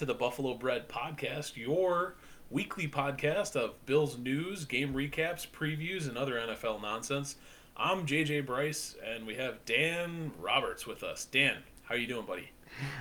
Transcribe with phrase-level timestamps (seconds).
[0.00, 2.14] to the Buffalo Bred Podcast, your
[2.48, 7.36] weekly podcast of Bills news, game recaps, previews, and other NFL nonsense.
[7.76, 11.26] I'm JJ Bryce, and we have Dan Roberts with us.
[11.26, 12.50] Dan, how are you doing, buddy?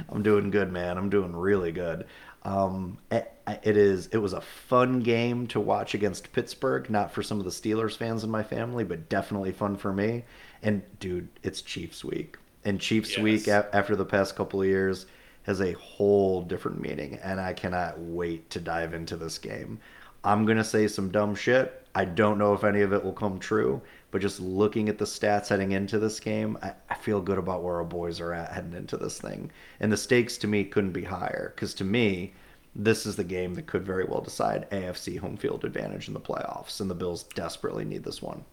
[0.09, 0.97] I'm doing good, man.
[0.97, 2.05] I'm doing really good.
[2.43, 3.31] Um, it,
[3.63, 4.07] it is.
[4.07, 6.89] It was a fun game to watch against Pittsburgh.
[6.89, 10.25] Not for some of the Steelers fans in my family, but definitely fun for me.
[10.61, 12.35] And dude, it's Chiefs week,
[12.65, 13.19] and Chiefs Yes.
[13.19, 15.05] week after the past couple of years
[15.49, 19.79] has a whole different meaning, and I cannot wait to dive into this game.
[20.23, 21.87] I'm gonna say some dumb shit.
[21.95, 23.81] I don't know if any of it will come true,
[24.11, 27.63] but just looking at the stats heading into this game, I, I feel good about
[27.63, 29.49] where our boys are at heading into this thing.
[29.79, 32.35] And the stakes to me couldn't be higher, because to me,
[32.75, 36.19] this is the game that could very well decide AFC home field advantage in the
[36.19, 38.45] playoffs, and the Bills desperately need this one.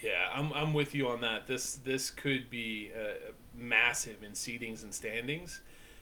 [0.00, 1.48] Yeah, I'm, I'm with you on that.
[1.48, 5.60] This this could be uh, massive in seedings and standings,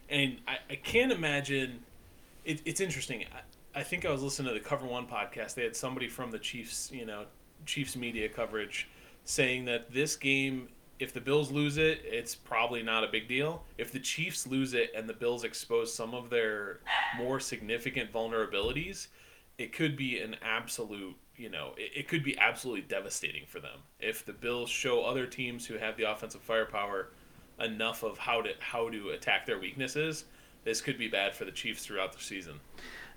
[0.09, 1.81] and I, I can't imagine.
[2.45, 3.25] It, it's interesting.
[3.33, 5.55] I, I think I was listening to the Cover One podcast.
[5.55, 7.25] They had somebody from the Chiefs, you know,
[7.67, 8.89] Chiefs media coverage,
[9.25, 10.69] saying that this game,
[10.99, 13.62] if the Bills lose it, it's probably not a big deal.
[13.77, 16.81] If the Chiefs lose it and the Bills expose some of their
[17.19, 19.09] more significant vulnerabilities,
[19.59, 23.79] it could be an absolute you know it, it could be absolutely devastating for them
[24.01, 27.09] if the bills show other teams who have the offensive firepower
[27.61, 30.25] enough of how to how to attack their weaknesses
[30.65, 32.61] this could be bad for the chiefs throughout the season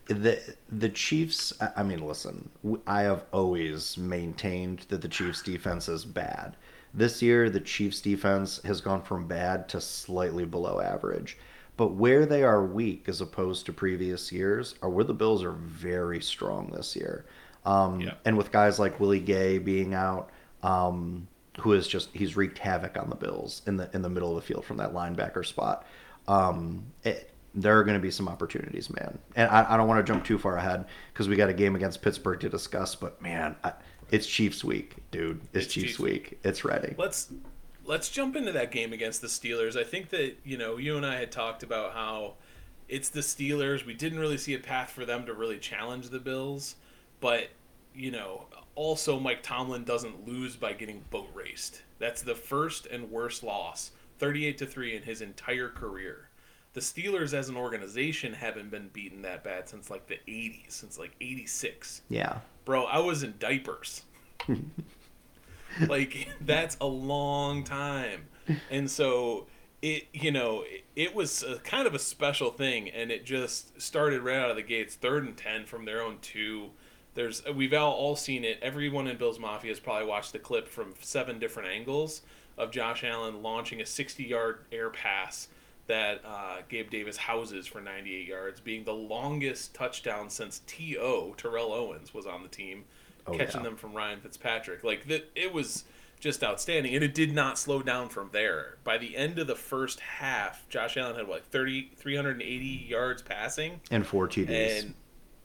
[0.09, 0.39] the
[0.71, 1.53] the Chiefs.
[1.75, 2.49] I- mean, listen,
[2.87, 6.55] I have always maintained that the Chiefs' defense is bad.
[6.93, 11.37] This year, the Chiefs' defense has gone from bad to slightly below average.
[11.77, 15.51] But where they are weak, as opposed to previous years, are where the Bills are
[15.51, 17.25] very strong this year.
[17.63, 18.15] Um, Yeah.
[18.25, 20.31] And with guys like Willie Gay being out,
[20.63, 21.27] um,
[21.59, 24.35] who is just he's wreaked havoc on the Bills in the in the middle of
[24.35, 25.85] the field from that linebacker spot.
[26.27, 29.17] Um, it, there are going to be some opportunities, man.
[29.35, 31.75] And I, I don't want to jump too far ahead because we got a game
[31.75, 32.93] against Pittsburgh to discuss.
[32.95, 33.73] But man, I,
[34.11, 35.41] it's Chiefs week, dude.
[35.53, 36.39] It's, It's Chiefs, Chiefs week.
[36.43, 36.95] It's ready.
[36.97, 37.31] let's
[37.85, 41.03] let's jump into that game against the steelers i think that you know you and
[41.03, 42.35] i had talked about how
[42.87, 46.19] it's the steelers we didn't really see a path for them to really challenge the
[46.19, 46.75] bills
[47.19, 47.49] but
[47.95, 48.45] you know
[48.75, 51.81] also mike tomlin doesn't lose by getting boat raced.
[51.99, 56.29] That's the first and worst loss 38 to 3 in his entire career.
[56.73, 60.97] The steelers as an organization haven't been beaten that bad since like the 80s since
[60.99, 62.39] like 86 Yeah.
[62.65, 64.03] bro i was in diapers.
[65.87, 68.25] Like that's a long time.
[68.71, 69.47] And so
[69.81, 73.79] it you know it, it was a, kind of a special thing and it just
[73.79, 76.69] started right out of the gates third and 10 from their own two
[77.15, 80.67] there's we've all, all seen it everyone in bill's mafia has probably watched the clip
[80.67, 82.21] from seven different angles
[82.57, 85.47] of josh allen launching a 60 yard air pass
[85.87, 91.33] that uh, Gabe Davis houses for 98 yards, being the longest touchdown since T.O.
[91.35, 92.83] Terrell Owens was on the team,
[93.25, 93.69] Oh, catching yeah.
[93.69, 94.83] them from Ryan Fitzpatrick.
[94.83, 95.85] Like that, it was
[96.19, 98.77] just outstanding, and it did not slow down from there.
[98.83, 103.81] By the end of the first half, Josh Allen had what 30, 380 yards passing,
[103.89, 104.79] And four TDs.
[104.83, 104.93] and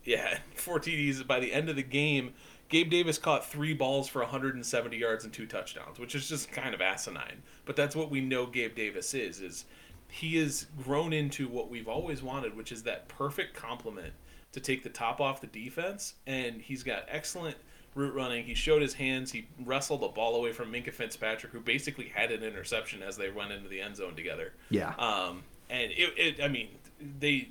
[0.04, 1.26] yeah, four TDs.
[1.26, 2.34] By the end of the game,
[2.68, 6.74] Gabe Davis caught three balls for 170 yards and two touchdowns, which is just kind
[6.74, 7.42] of asinine.
[7.64, 9.40] But that's what we know Gabe Davis is.
[9.40, 9.64] Is
[10.08, 14.12] he has grown into what we've always wanted, which is that perfect complement
[14.52, 17.56] to take the top off the defense, and he's got excellent
[17.94, 18.44] route running.
[18.44, 19.32] He showed his hands.
[19.32, 23.30] He wrestled a ball away from Minkah Fitzpatrick, who basically had an interception as they
[23.30, 24.52] went into the end zone together.
[24.70, 24.94] yeah.
[24.94, 26.68] Um, and it, it, I mean,
[27.18, 27.48] they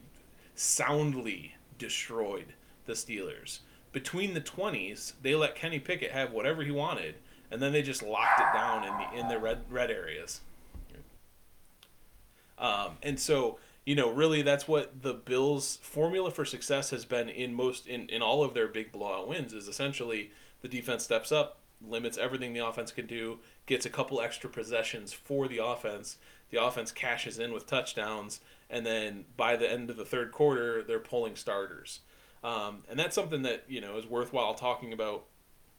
[0.55, 2.53] soundly destroyed
[2.85, 3.59] the Steelers.
[3.91, 7.15] Between the 20s, they let Kenny Pickett have whatever he wanted,
[7.51, 10.41] and then they just locked it down in the in the red red areas.
[12.57, 17.29] Um, and so, you know, really, that's what the Bills' formula for success has been
[17.29, 19.53] in most in, in all of their big blowout wins.
[19.53, 20.31] Is essentially
[20.61, 25.13] the defense steps up, limits everything the offense can do, gets a couple extra possessions
[25.13, 26.17] for the offense.
[26.49, 28.39] The offense cashes in with touchdowns,
[28.73, 31.99] and then by the end of the third quarter, they're pulling starters.
[32.43, 35.25] Um, and that's something that you know is worthwhile talking about,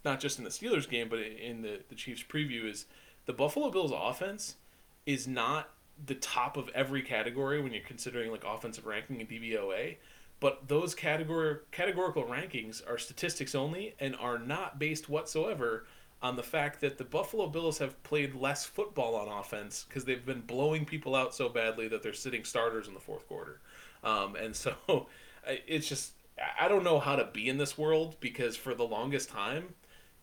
[0.05, 2.71] not just in the Steelers game, but in the the Chiefs preview.
[2.71, 2.87] Is
[3.27, 4.57] the Buffalo Bills offense
[5.05, 5.71] is not
[6.07, 9.97] the top of every category when you're considering like offensive ranking and DVOA.
[10.41, 15.87] But those category categorical rankings are statistics only and are not based whatsoever
[16.25, 20.25] on the fact that the Buffalo Bills have played less football on offense because they've
[20.25, 23.61] been blowing people out so badly that they're sitting starters in the fourth quarter.
[24.03, 24.75] Um, and so
[25.47, 26.13] it's just
[26.59, 29.75] I don't know how to be in this world because for the longest time,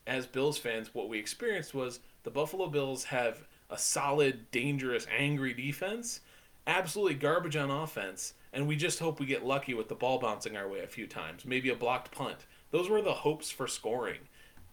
[0.08, 5.54] as Bills fans, what we experienced was the Buffalo Bills have a solid, dangerous, angry
[5.54, 6.22] defense,
[6.66, 10.58] absolutely garbage on offense, and we just hope we get lucky with the ball bouncing
[10.58, 12.48] our way a few times, maybe a blocked punt.
[12.72, 14.22] Those were the hopes for scoring,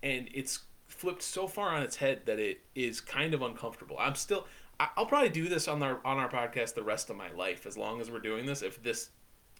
[0.03, 0.61] and it's
[0.99, 3.97] flipped so far on its head that it is kind of uncomfortable.
[3.99, 4.47] I'm still.
[4.81, 7.77] I'll probably do this on our on our podcast the rest of my life as
[7.77, 8.62] long as we're doing this.
[8.62, 9.11] If this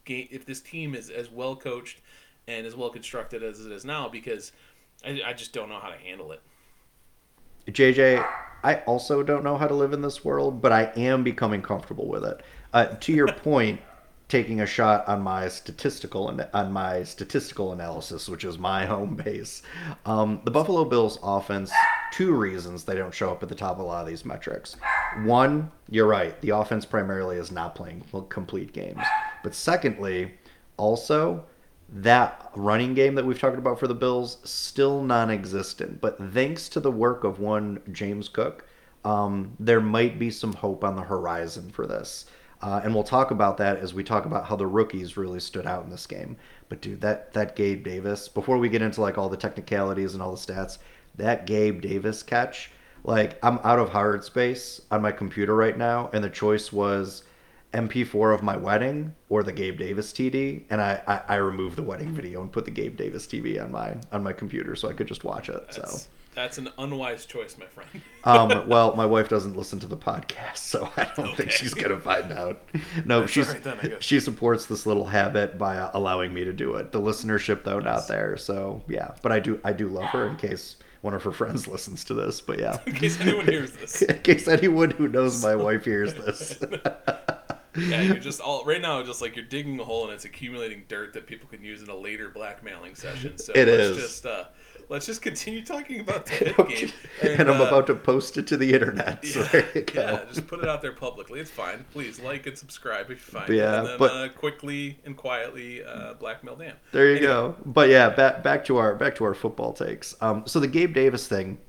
[0.05, 2.01] game, if this team is as well coached
[2.47, 4.51] and as well constructed as it is now, because
[5.05, 6.41] I, I just don't know how to handle it.
[7.67, 8.25] JJ,
[8.63, 12.07] I also don't know how to live in this world, but I am becoming comfortable
[12.07, 12.41] with it.
[12.73, 13.81] Uh, to your point,
[14.29, 19.15] taking a shot on my statistical and on my statistical analysis, which is my home
[19.15, 19.63] base.
[20.05, 21.71] Um, the Buffalo Bills offense,
[22.13, 24.77] two reasons they don't show up at the top of a lot of these metrics.
[25.23, 29.03] One, you're right, the offense primarily is not playing complete games.
[29.43, 30.35] But secondly,
[30.77, 31.43] also
[31.91, 35.99] that running game that we've talked about for the Bills still non-existent.
[35.99, 38.67] But thanks to the work of one James Cook,
[39.03, 42.25] um, there might be some hope on the horizon for this.
[42.61, 45.65] Uh, and we'll talk about that as we talk about how the rookies really stood
[45.65, 46.35] out in this game.
[46.67, 48.27] But dude, that that Gabe Davis.
[48.27, 50.77] Before we get into like all the technicalities and all the stats,
[51.15, 52.71] that Gabe Davis catch.
[53.03, 57.23] Like I'm out of hard space on my computer right now, and the choice was
[57.73, 61.83] MP4 of my wedding or the Gabe Davis TD, and I, I, I removed the
[61.83, 64.93] wedding video and put the Gabe Davis TV on my on my computer so I
[64.93, 65.61] could just watch it.
[65.67, 66.09] That's, so
[66.39, 67.89] that's an unwise choice, my friend.
[68.23, 71.35] um, well, my wife doesn't listen to the podcast, so I don't okay.
[71.35, 72.61] think she's gonna find out.
[73.05, 76.75] No, she's right then, she supports this little habit by uh, allowing me to do
[76.75, 76.93] it.
[76.93, 79.11] The listenership though not there, so yeah.
[79.21, 82.13] But I do I do love her in case one of her friends listens to
[82.13, 82.39] this.
[82.39, 86.13] But yeah, in case anyone hears this, in case anyone who knows my wife hears
[86.25, 86.57] this
[87.77, 89.01] yeah, you're just all right now.
[89.03, 91.89] Just like you're digging a hole and it's accumulating dirt that people can use in
[91.89, 93.37] a later blackmailing session.
[93.37, 93.97] So it is.
[93.97, 94.45] just uh,
[94.89, 96.91] let's just continue talking about the game.
[97.21, 99.23] And, and I'm uh, about to post it to the internet.
[99.29, 101.39] So yeah, yeah, just put it out there publicly.
[101.39, 101.85] It's fine.
[101.91, 103.77] Please like and subscribe if you find yeah, it.
[103.79, 106.73] And then but, uh, quickly and quietly uh, blackmail Dan.
[106.91, 107.27] There you anyway.
[107.27, 107.55] go.
[107.65, 110.15] But yeah, back back to our back to our football takes.
[110.21, 111.59] Um, so the Gabe Davis thing,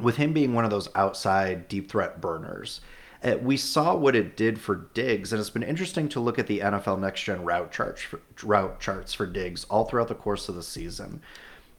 [0.00, 2.80] with him being one of those outside deep threat burners
[3.22, 6.46] uh, we saw what it did for Diggs, and it's been interesting to look at
[6.46, 10.48] the NFL Next Gen route charts for, route charts for Diggs all throughout the course
[10.48, 11.20] of the season,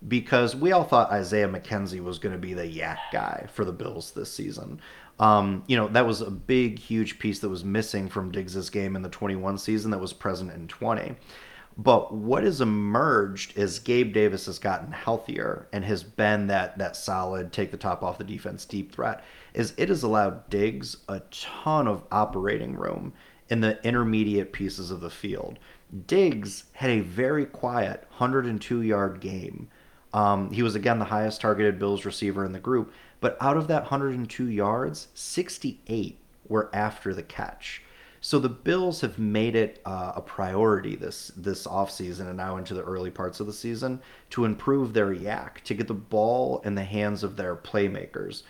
[0.08, 3.72] because we all thought Isaiah McKenzie was going to be the YAC guy for the
[3.72, 4.82] Bills this season.
[5.20, 8.96] Um, you know that was a big, huge piece that was missing from Diggs's game
[8.96, 11.16] in the 21 season that was present in 20.
[11.80, 16.96] But what has emerged is Gabe Davis has gotten healthier and has been that that
[16.96, 19.24] solid take the top off the defense deep threat.
[19.54, 23.14] Is it has allowed Diggs a ton of operating room
[23.50, 25.60] in the intermediate pieces of the field.
[26.06, 29.70] Diggs had a very quiet 102 yard game.
[30.14, 33.68] Um, he was again the highest targeted Bills receiver in the group, but out of
[33.68, 36.18] that 102 yards, 68
[36.48, 37.82] were after the catch.
[38.22, 42.74] So the Bills have made it uh, a priority this this offseason and now into
[42.74, 44.02] the early parts of the season
[44.32, 48.44] to improve their YAC, to get the ball in the hands of their playmakers.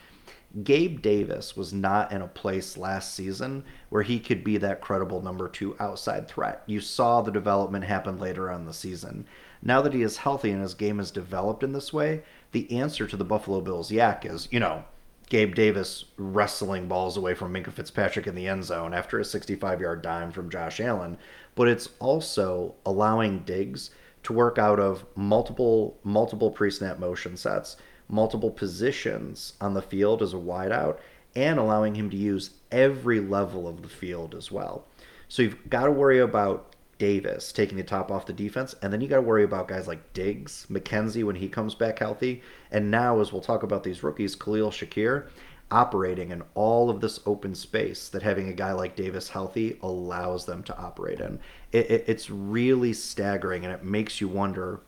[0.63, 5.21] Gabe Davis was not in a place last season where he could be that credible
[5.21, 6.64] number two outside threat.
[6.66, 9.26] You saw the development happen later on the season.
[9.61, 13.07] Now that he is healthy and his game has developed in this way, the answer
[13.07, 14.83] to the Buffalo Bills YAC is, you know,
[15.30, 19.81] Gabe Davis wrestling balls away from Minkah Fitzpatrick in the end zone after a 65
[19.81, 21.18] yard dime from Josh Allen,
[21.56, 23.90] but it's also allowing Diggs
[24.23, 27.76] to work out of multiple multiple pre-snap motion sets,
[28.07, 30.99] multiple positions on the field as a wideout,
[31.35, 34.85] and allowing him to use every level of the field as well.
[35.28, 39.01] So you've got to worry about Davis taking the top off the defense, and then
[39.01, 42.89] you got to worry about guys like Diggs, McKenzie when he comes back healthy, and
[42.92, 45.27] now as we'll talk about these rookies, Khalil Shakir
[45.69, 50.45] operating in all of this open space that having a guy like Davis healthy allows
[50.45, 51.39] them to operate in.
[51.71, 54.80] It, it, it's really staggering, and it makes you wonder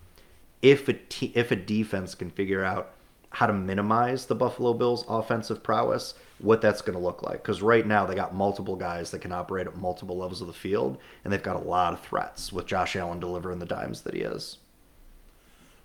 [0.62, 2.94] if a te- if a defense can figure out
[3.32, 7.42] how to minimize the Buffalo Bills' offensive prowess what that's going to look like.
[7.42, 10.54] Because right now they got multiple guys that can operate at multiple levels of the
[10.54, 14.14] field, and they've got a lot of threats with Josh Allen delivering the dimes that
[14.14, 14.58] he is.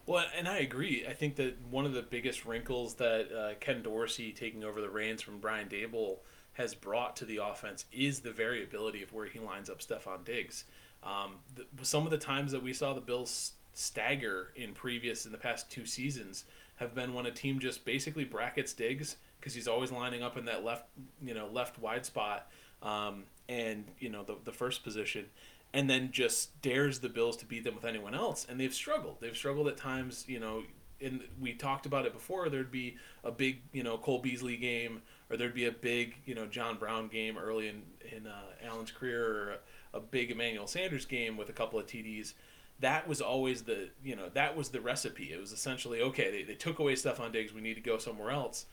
[0.06, 1.06] Well, and I agree.
[1.08, 4.90] I think that one of the biggest wrinkles that uh, Ken Dorsey taking over the
[4.90, 6.18] reins from Brian Daboll
[6.54, 10.64] has brought to the offense is the variability of where he lines up Stefon Diggs.
[11.02, 15.32] Um, the, some of the times that we saw the Bills stagger in previous in
[15.32, 16.44] the past two seasons
[16.76, 20.46] have been when a team just basically brackets Diggs because he's always lining up in
[20.46, 20.86] that left,
[21.22, 22.50] you know, left wide spot,
[22.82, 25.26] um, and you know the the first position,
[25.74, 29.18] and then just dares the Bills to beat them with anyone else, and they've struggled.
[29.20, 30.62] They've struggled at times, you know.
[31.02, 32.48] And we talked about it before.
[32.48, 36.34] There'd be a big, you know, Cole Beasley game, or there'd be a big, you
[36.34, 37.82] know, John Brown game early in
[38.16, 39.56] in uh, Allen's career, or
[39.92, 42.32] a, a big Emmanuel Sanders game with a couple of TDs.
[42.80, 45.32] That was always the, you know, that was the recipe.
[45.32, 46.30] It was essentially okay.
[46.30, 47.52] They, they took away stuff on Diggs.
[47.52, 48.66] We need to go somewhere else.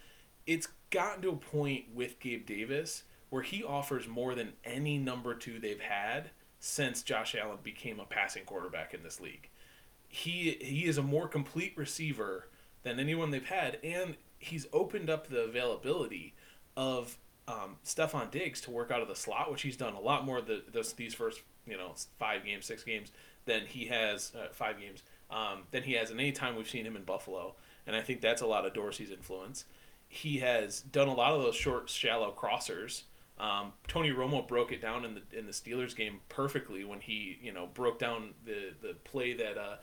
[0.45, 5.33] It's gotten to a point with Gabe Davis where he offers more than any number
[5.33, 6.29] two they've had
[6.59, 9.49] since Josh Allen became a passing quarterback in this league.
[10.07, 12.49] He he is a more complete receiver
[12.83, 16.33] than anyone they've had, and he's opened up the availability
[16.75, 17.17] of
[17.47, 20.41] um, Stefon Diggs to work out of the slot, which he's done a lot more
[20.41, 20.63] the,
[20.97, 23.11] these first you know five games, six games
[23.45, 26.85] than he has uh, five games um, than he has in any time we've seen
[26.85, 27.55] him in Buffalo,
[27.87, 29.65] and I think that's a lot of Dorsey's influence.
[30.13, 33.03] He has done a lot of those short, shallow crossers
[33.41, 37.39] um, Tony Romo broke it down in the in the Steelers game perfectly when he
[37.41, 39.77] you know broke down the the play that uh,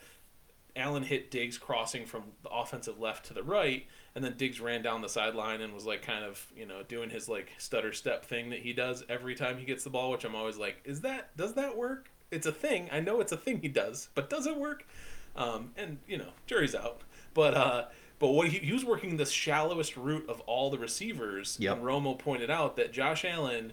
[0.77, 4.83] Allen hit Diggs crossing from the offensive left to the right, and then Diggs ran
[4.83, 8.25] down the sideline and was like kind of you know doing his like stutter step
[8.25, 11.01] thing that he does every time he gets the ball, which I'm always like, is
[11.01, 12.13] that does that work?
[12.31, 12.89] It's a thing.
[12.93, 14.87] I know it's a thing he does, but does it work?
[15.35, 17.01] Um, and you know, jury's out.
[17.35, 17.85] But uh,
[18.19, 21.57] but what he, he was working the shallowest route of all the receivers.
[21.61, 21.77] Yep.
[21.77, 23.73] And Romo pointed out that Josh Allen,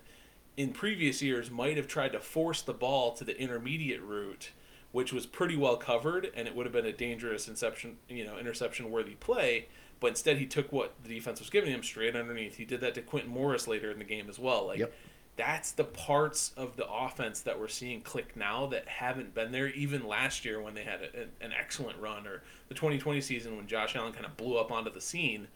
[0.57, 4.51] in previous years, might have tried to force the ball to the intermediate route,
[4.91, 8.37] which was pretty well covered, and it would have been a dangerous interception, you know,
[8.37, 9.67] interception worthy play.
[9.99, 12.57] But instead, he took what the defense was giving him straight underneath.
[12.57, 14.67] He did that to Quintin Morris later in the game as well.
[14.67, 14.93] Like, yep
[15.37, 19.67] that's the parts of the offense that we're seeing click now that haven't been there
[19.69, 23.67] even last year when they had a, an excellent run or the 2020 season when
[23.67, 25.47] Josh Allen kind of blew up onto the scene.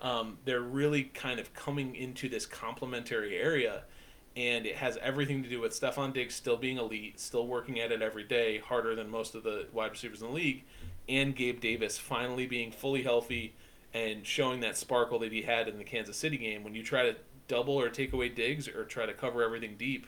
[0.00, 3.82] Um, they're really kind of coming into this complementary area,
[4.36, 7.90] and it has everything to do with Stefon Diggs still being elite, still working at
[7.92, 10.64] it every day, harder than most of the wide receivers in the league,
[11.08, 13.54] and Gabe Davis finally being fully healthy
[13.94, 16.62] and showing that sparkle that he had in the Kansas City game.
[16.62, 17.16] When you try to
[17.48, 20.06] double or take away Diggs or try to cover everything deep,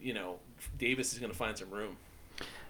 [0.00, 0.38] you know,
[0.78, 1.96] Davis is going to find some room.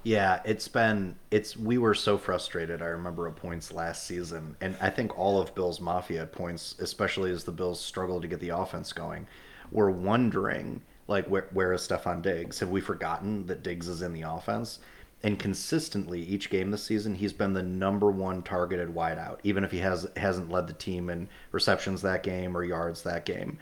[0.04, 2.82] Yeah, it's been it's we were so frustrated.
[2.82, 6.74] I remember at points last season, and I think all of Bills Mafia at points,
[6.80, 9.28] especially as the Bills struggled to get the offense going,
[9.70, 12.58] were wondering like where where is Stefon Diggs?
[12.58, 14.80] Have we forgotten that Diggs is in the offense?
[15.24, 19.70] And consistently each game this season, he's been the number one targeted wideout, even if
[19.70, 23.58] he has hasn't led the team in receptions that game or yards that game.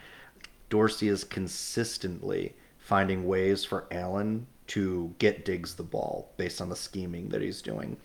[0.70, 6.76] Dorsey is consistently finding ways for Allen to get Diggs the ball based on the
[6.76, 7.96] scheming that he's doing.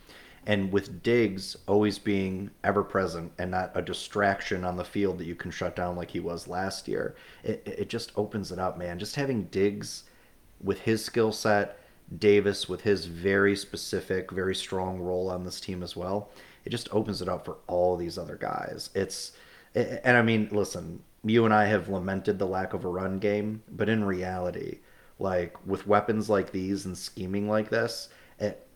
[0.47, 5.25] And with Diggs always being ever present and not a distraction on the field that
[5.25, 8.77] you can shut down like he was last year, it, it just opens it up,
[8.77, 8.99] man.
[8.99, 10.03] Just having Diggs
[10.61, 11.79] with his skill set,
[12.19, 16.29] Davis with his very specific, very strong role on this team as well,
[16.63, 18.91] it just opens it up for all these other guys.
[18.93, 19.31] It's,
[19.73, 23.63] and I mean, listen, you and I have lamented the lack of a run game,
[23.71, 24.79] but in reality,
[25.19, 28.67] like with weapons like these and scheming like this, it,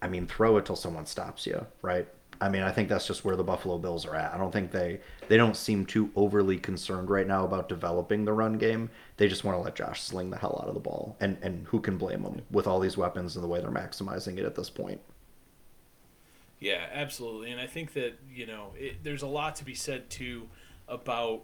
[0.00, 2.08] I mean, throw it till someone stops you, right?
[2.42, 4.32] I mean, I think that's just where the Buffalo Bills are at.
[4.32, 8.32] I don't think they they don't seem too overly concerned right now about developing the
[8.32, 8.88] run game.
[9.18, 11.66] They just want to let Josh sling the hell out of the ball, and and
[11.66, 14.54] who can blame them with all these weapons and the way they're maximizing it at
[14.54, 15.02] this point.
[16.60, 20.08] Yeah, absolutely, and I think that you know it, there's a lot to be said
[20.08, 20.48] too
[20.88, 21.42] about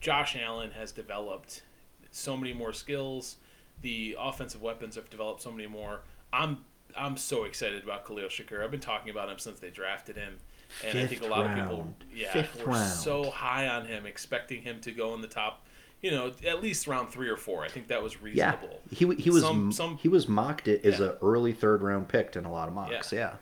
[0.00, 1.62] Josh Allen has developed
[2.10, 3.36] so many more skills.
[3.82, 6.00] The offensive weapons have developed so many more.
[6.32, 6.64] I'm
[6.96, 8.62] I'm so excited about Khalil Shakir.
[8.62, 10.38] I've been talking about him since they drafted him,
[10.82, 11.60] and Fifth I think a lot round.
[11.60, 12.92] of people, yeah, Fifth were round.
[12.92, 15.64] so high on him, expecting him to go in the top.
[16.00, 17.64] You know, at least round three or four.
[17.64, 18.80] I think that was reasonable.
[18.88, 21.06] Yeah, he, he was some, some, he was mocked it as yeah.
[21.06, 23.12] an early third round pick in a lot of mocks.
[23.12, 23.18] Yeah.
[23.18, 23.34] yeah.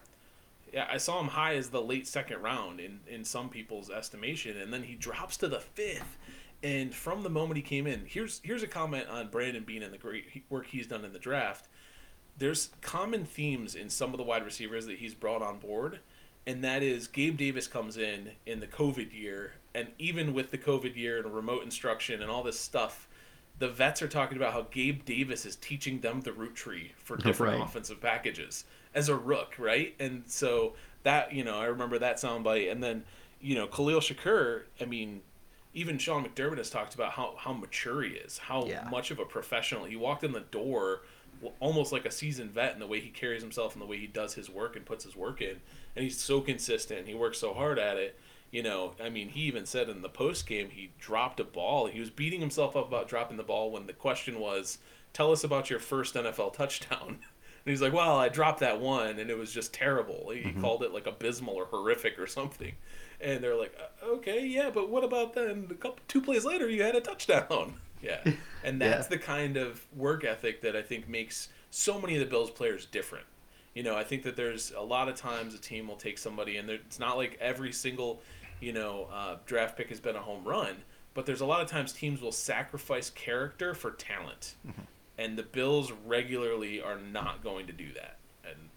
[0.73, 4.59] Yeah, I saw him high as the late second round in, in some people's estimation,
[4.59, 6.19] and then he drops to the fifth
[6.63, 9.93] and from the moment he came in, here's here's a comment on Brandon Beane and
[9.93, 11.69] the great work he's done in the draft.
[12.39, 16.01] There's common themes in some of the wide receivers that he's brought on board,
[16.47, 20.59] and that is Gabe Davis comes in in the COVID year, and even with the
[20.59, 23.09] COVID year and remote instruction and all this stuff,
[23.59, 27.17] the vets are talking about how Gabe Davis is teaching them the route tree for
[27.17, 27.67] different right.
[27.67, 29.95] offensive packages as a rook, right?
[29.99, 33.05] And so that you know, I remember that soundbite, and then
[33.41, 34.63] you know, Khalil Shakir.
[34.81, 35.23] I mean,
[35.76, 38.88] even Sean McDermott has talked about how, how mature he is, how yeah.
[38.90, 39.85] much of a professional.
[39.85, 41.02] He walked in the door
[41.61, 44.06] almost like a seasoned vet in the way he carries himself and the way he
[44.06, 45.61] does his work and puts his work in.
[45.95, 47.06] And he's so consistent.
[47.06, 48.18] He works so hard at it.
[48.50, 51.88] You know, I mean, he even said in the post game he dropped a ball.
[51.88, 54.78] He was beating himself up about dropping the ball when the question was,
[55.12, 57.18] "Tell us about your first NFL touchdown."
[57.64, 60.61] And he's like, "Well, I dropped that one, and it was just terrible." He mm-hmm.
[60.61, 62.76] called it like abysmal or horrific or something
[63.20, 65.66] and they're like, "Uh, okay, yeah, but what about then?
[65.70, 67.75] A couple two plays later, you had a touchdown.
[68.02, 68.20] Yeah,
[68.62, 69.16] and that's Yeah.
[69.16, 72.85] the kind of work ethic that I think makes so many of the Bills players
[72.87, 73.25] different.
[73.75, 76.58] You know, I think that there's a lot of times a team will take somebody,
[76.58, 78.20] and it's not like every single,
[78.61, 80.76] you know, uh, draft pick has been a home run,
[81.14, 84.54] but there's a lot of times teams will sacrifice character for talent,
[85.18, 88.18] and the Bills regularly are not going to do that.
[88.44, 88.68] And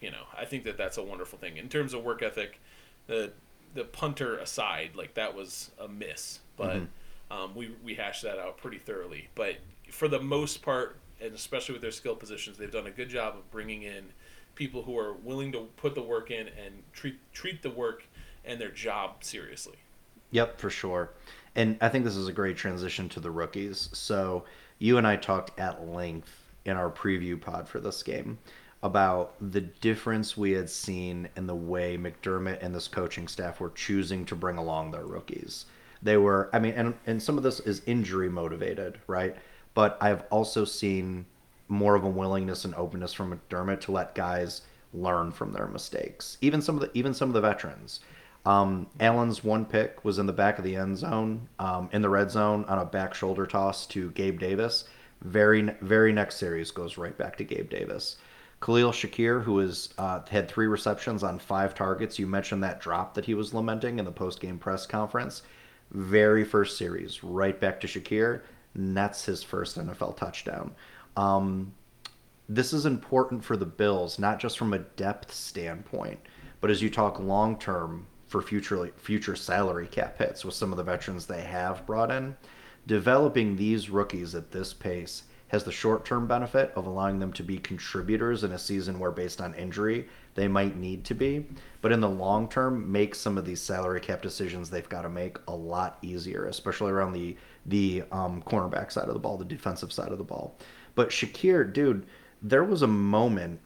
[0.00, 2.60] you know, I think that that's a wonderful thing in terms of work ethic.
[3.06, 3.32] The
[3.74, 6.82] the punter aside, like that was a miss, but
[7.30, 9.28] um, we we hashed that out pretty thoroughly.
[9.34, 9.56] But
[9.90, 13.36] for the most part, and especially with their skill positions, they've done a good job
[13.36, 14.06] of bringing in
[14.54, 18.04] people who are willing to put the work in and treat treat the work
[18.44, 19.76] and their job seriously.
[20.30, 21.10] Yep, for sure.
[21.54, 23.88] And I think this is a great transition to the rookies.
[23.92, 24.44] So
[24.78, 26.30] you and I talked at length
[26.64, 28.38] in our preview pod for this game
[28.82, 33.70] about the difference we had seen in the way McDermott and this coaching staff were
[33.70, 35.66] choosing to bring along their rookies.
[36.02, 39.34] They were, I mean, and, and some of this is injury motivated, right?
[39.74, 41.26] But I've also seen
[41.68, 44.62] more of a willingness and openness from McDermott to let guys
[44.94, 46.38] learn from their mistakes.
[46.40, 48.00] Even some of the even some of the veterans.
[48.44, 52.08] Um, Allen's one pick was in the back of the end zone, um, in the
[52.08, 54.84] red zone on a back shoulder toss to Gabe Davis.
[55.22, 58.16] Very very next series goes right back to Gabe Davis.
[58.60, 59.60] Khalil Shakir, who
[59.98, 62.18] uh, had three receptions on five targets.
[62.18, 65.42] You mentioned that drop that he was lamenting in the post game press conference.
[65.92, 68.42] Very first series, right back to Shakir.
[68.74, 70.74] That's his first NFL touchdown.
[71.16, 71.72] Um,
[72.48, 76.20] this is important for the Bills, not just from a depth standpoint,
[76.60, 80.76] but as you talk long term for future future salary cap hits with some of
[80.76, 82.36] the veterans they have brought in.
[82.86, 87.42] Developing these rookies at this pace has the short term benefit of allowing them to
[87.42, 91.46] be contributors in a season where, based on injury, they might need to be.
[91.80, 95.08] But in the long term, makes some of these salary cap decisions they've got to
[95.08, 99.44] make a lot easier, especially around the the um, cornerback side of the ball, the
[99.44, 100.56] defensive side of the ball.
[100.94, 102.06] But Shakir, dude,
[102.42, 103.60] there was a moment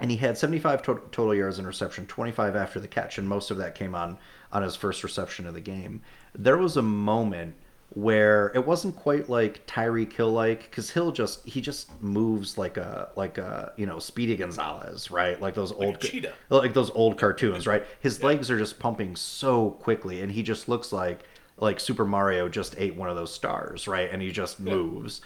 [0.00, 3.50] and he had 75 to- total yards and reception, 25 after the catch, and most
[3.50, 4.18] of that came on
[4.52, 6.02] on his first reception of the game.
[6.34, 7.54] There was a moment
[7.90, 12.76] where it wasn't quite like Tyreek Hill like because Hill just he just moves like
[12.76, 16.34] a like a you know Speedy Gonzalez right like those old cheetah.
[16.50, 20.68] like those old cartoons right his legs are just pumping so quickly and he just
[20.68, 21.22] looks like
[21.58, 25.22] like Super Mario just ate one of those stars right and he just moves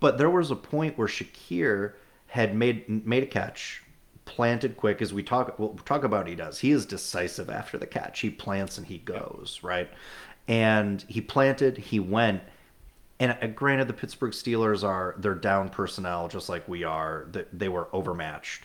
[0.00, 1.94] but there was a point where Shakir
[2.26, 3.82] had made made a catch,
[4.24, 6.58] planted quick as we talk we'll talk about he does.
[6.58, 8.20] He is decisive after the catch.
[8.20, 9.90] He plants and he goes, right?
[10.48, 12.42] And he planted, he went
[13.20, 17.28] and uh, granted the Pittsburgh Steelers are they're down personnel just like we are.
[17.52, 18.64] They were overmatched.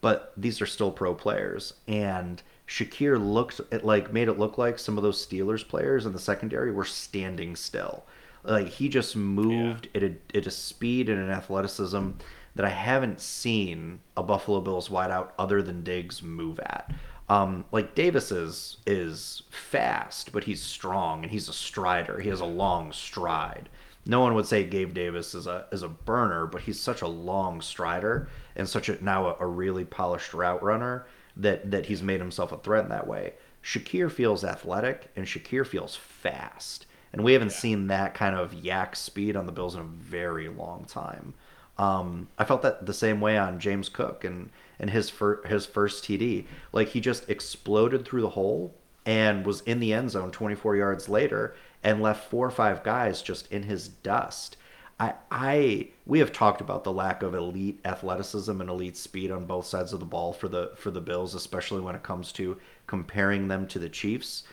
[0.00, 4.78] But these are still pro players and Shakir looked it like made it look like
[4.78, 8.04] some of those Steelers players in the secondary were standing still.
[8.44, 12.10] Like he just moved at a at a speed and an athleticism
[12.54, 16.92] that I haven't seen a Buffalo Bills wideout other than Diggs move at.
[17.28, 22.20] Um, like Davis is is fast, but he's strong and he's a strider.
[22.20, 23.68] He has a long stride.
[24.04, 27.08] No one would say Gabe Davis is a is a burner, but he's such a
[27.08, 32.02] long strider and such a now a, a really polished route runner that that he's
[32.02, 33.34] made himself a threat in that way.
[33.62, 36.86] Shakir feels athletic and Shakir feels fast.
[37.12, 40.48] And we haven't seen that kind of YAC speed on the Bills in a very
[40.48, 41.34] long time.
[41.78, 45.66] Um, I felt that the same way on James Cook and and his fir- his
[45.66, 46.46] first TD.
[46.72, 51.08] Like he just exploded through the hole and was in the end zone 24 yards
[51.08, 54.56] later and left four or five guys just in his dust.
[54.98, 59.44] I I we have talked about the lack of elite athleticism and elite speed on
[59.46, 62.58] both sides of the ball for the for the Bills, especially when it comes to
[62.86, 64.44] comparing them to the Chiefs.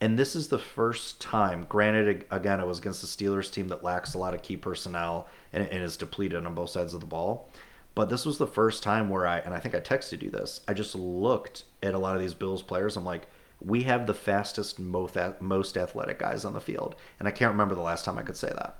[0.00, 3.84] And this is the first time, granted, again, it was against the Steelers team that
[3.84, 7.06] lacks a lot of key personnel and, and is depleted on both sides of the
[7.06, 7.48] ball.
[7.94, 10.60] But this was the first time where I, and I think I texted you this,
[10.66, 12.96] I just looked at a lot of these Bills players.
[12.96, 13.26] I'm like,
[13.60, 16.96] we have the fastest, most, most athletic guys on the field.
[17.18, 18.78] And I can't remember the last time I could say that.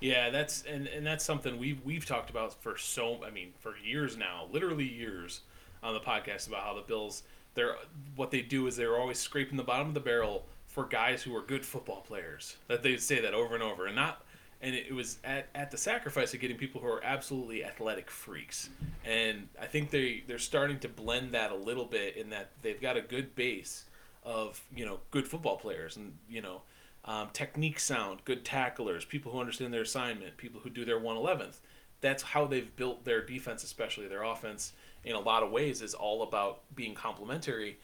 [0.00, 3.74] Yeah, that's and, and that's something we've we've talked about for so I mean for
[3.82, 5.40] years now, literally years
[5.82, 7.22] on the podcast about how the Bills
[7.54, 7.76] they're
[8.14, 11.34] what they do is they're always scraping the bottom of the barrel for guys who
[11.34, 12.56] are good football players.
[12.68, 14.22] That they say that over and over, and not
[14.66, 18.68] and it, was at, at the sacrifice of getting people who are absolutely athletic freaks.
[19.04, 22.80] And I think they they're starting to blend that a little bit in that they've
[22.80, 23.84] got a good base
[24.24, 26.62] of you know good football players and you know
[27.04, 31.58] um, technique sound, good tacklers, people who understand their assignment, people who do their 111th.
[32.00, 34.72] That's how they've built their defense, especially their offense.
[35.04, 37.78] In a lot of ways, is all about being complementary.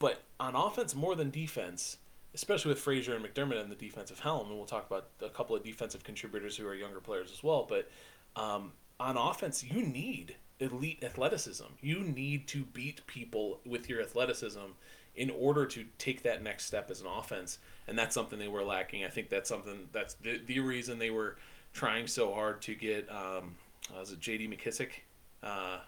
[0.00, 1.98] But on offense more than defense,
[2.34, 5.54] especially with Frazier and McDermott in the defensive helm, and we'll talk about a couple
[5.54, 7.66] of defensive contributors who are younger players as well.
[7.68, 7.88] But
[8.36, 11.64] um, on offense, you need elite athleticism.
[11.80, 14.72] You need to beat people with your athleticism
[15.16, 18.64] in order to take that next step as an offense, and that's something they were
[18.64, 19.04] lacking.
[19.04, 21.36] I think that's something that's the, the reason they were
[21.72, 23.54] trying so hard to get um,
[23.94, 24.48] uh, was it J.D.
[24.48, 24.88] McKissic.
[25.42, 25.78] Uh,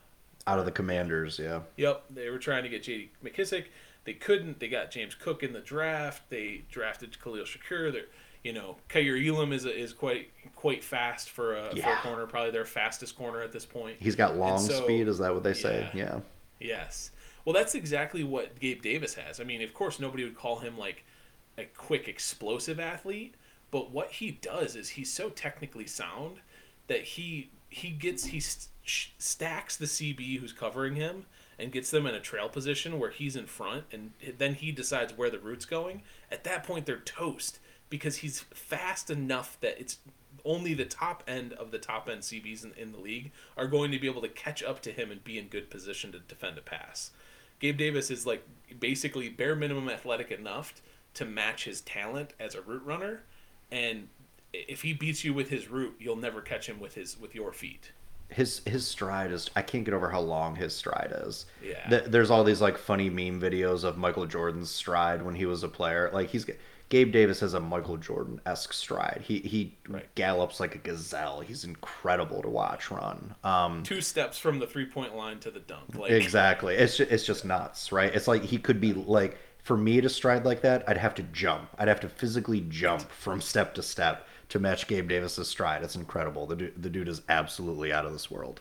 [0.47, 1.61] Out of the Commanders, yeah.
[1.77, 3.11] Yep, they were trying to get J.D.
[3.25, 3.65] McKissic.
[4.07, 4.61] They couldn't.
[4.61, 6.31] They got James Cook in the draft.
[6.31, 7.93] They drafted Khalil Shakir.
[7.93, 8.07] They're,
[8.45, 12.27] you know, Kaiir Elam is a, is quite quite fast for a, for a corner.
[12.27, 13.97] Probably their fastest corner at this point.
[13.99, 15.91] He's got long so- speed, is that what they say?
[15.93, 15.99] Yeah.
[15.99, 16.21] Yeah.
[16.61, 17.11] Yes.
[17.45, 19.41] Well, that's exactly what Gabe Davis has.
[19.41, 21.05] I mean, of course, nobody would call him like
[21.59, 23.35] a quick, explosive athlete,
[23.71, 26.39] but what he does is he's so technically sound
[26.87, 28.69] that he he gets he st-
[29.19, 31.27] stacks the CB who's covering him
[31.59, 35.17] and gets them in a trail position where he's in front, and then he decides
[35.17, 36.03] where the route's going.
[36.31, 39.99] At that point, they're toast because he's fast enough that it's
[40.45, 43.91] only the top end of the top end CBs in, in the league are going
[43.91, 46.59] to be able to catch up to him and be in good position to defend
[46.59, 47.11] a pass.
[47.59, 48.47] Gabe Davis is like
[48.79, 50.75] basically bare minimum athletic enough
[51.15, 53.23] to match his talent as a route runner,
[53.71, 54.09] and
[54.53, 57.53] if he beats you with his route, you'll never catch him with his with your
[57.53, 57.93] feet.
[58.29, 61.47] His his stride is I can't get over how long his stride is.
[61.63, 61.89] Yeah.
[61.89, 65.63] Th- There's all these like funny meme videos of Michael Jordan's stride when he was
[65.63, 66.11] a player.
[66.13, 66.45] Like he's
[66.89, 69.23] Gabe Davis has a Michael Jordan esque stride.
[69.25, 70.13] He he Right.
[70.15, 71.41] gallops like a gazelle.
[71.41, 73.35] He's incredible to watch run.
[73.45, 75.95] Um, Two steps from the three point line to the dunk.
[75.97, 76.75] Like exactly.
[76.77, 78.15] It's just, it's just nuts, right?
[78.15, 81.25] It's like he could be like for me to stride like that, I'd have to
[81.25, 81.71] jump.
[81.77, 85.83] I'd have to physically jump from step to step to match Gabe Davis's stride.
[85.83, 86.47] It's incredible.
[86.47, 88.61] The dude, the dude is absolutely out of this world.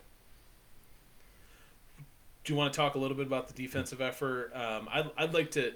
[2.45, 4.51] do you want to talk a little bit about the defensive effort?
[4.55, 5.73] Um, I'd, I'd like to.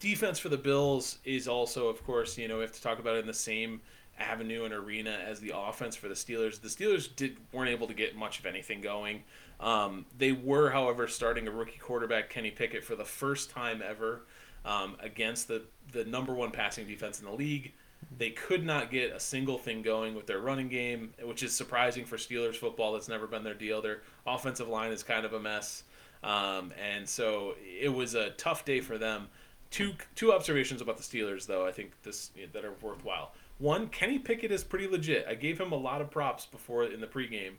[0.00, 3.16] Defense for the Bills is also, of course, you know, we have to talk about
[3.16, 3.80] it in the same
[4.18, 6.60] avenue and arena as the offense for the Steelers.
[6.60, 9.22] The Steelers did weren't able to get much of anything going.
[9.60, 14.22] Um, they were, however, starting a rookie quarterback, Kenny Pickett, for the first time ever
[14.64, 17.72] um, against the the number one passing defense in the league.
[18.18, 22.04] They could not get a single thing going with their running game, which is surprising
[22.04, 22.92] for Steelers football.
[22.92, 23.80] That's never been their deal.
[23.80, 25.84] Their offensive line is kind of a mess,
[26.22, 29.28] um, and so it was a tough day for them.
[29.70, 33.32] Two two observations about the Steelers, though, I think this that are worthwhile.
[33.58, 35.26] One, Kenny Pickett is pretty legit.
[35.28, 37.54] I gave him a lot of props before in the pregame,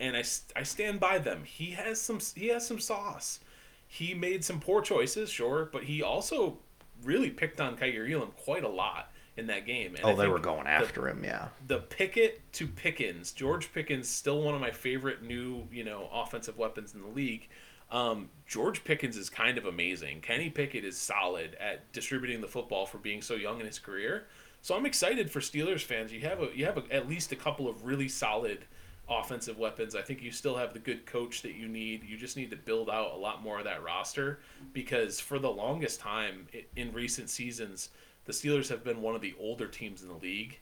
[0.00, 0.24] and I,
[0.56, 1.44] I stand by them.
[1.44, 3.40] He has some he has some sauce.
[3.86, 6.58] He made some poor choices, sure, but he also
[7.04, 9.94] really picked on Kaiir Elam quite a lot in that game.
[9.96, 11.48] And Oh, I they were going the- after him, yeah.
[11.66, 16.58] the Pickett to Pickens, George Pickens, still one of my favorite new, you know, offensive
[16.58, 17.48] weapons in the league.
[17.90, 20.20] Um, George Pickens is kind of amazing.
[20.22, 24.26] Kenny Pickett is solid at distributing the football for being so young in his career.
[24.62, 26.12] So I'm excited for Steelers fans.
[26.12, 28.64] You have a you have a, at least a couple of really solid
[29.10, 29.94] offensive weapons.
[29.94, 32.04] I think you still have the good coach that you need.
[32.04, 34.38] You just need to build out a lot more of that roster
[34.72, 37.90] because for the longest time in recent seasons,
[38.24, 40.58] the Steelers have been one of the older teams in the league,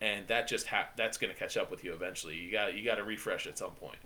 [0.00, 2.36] and that just ha- that's going to catch up with you eventually.
[2.36, 3.96] You got you got to refresh at some point.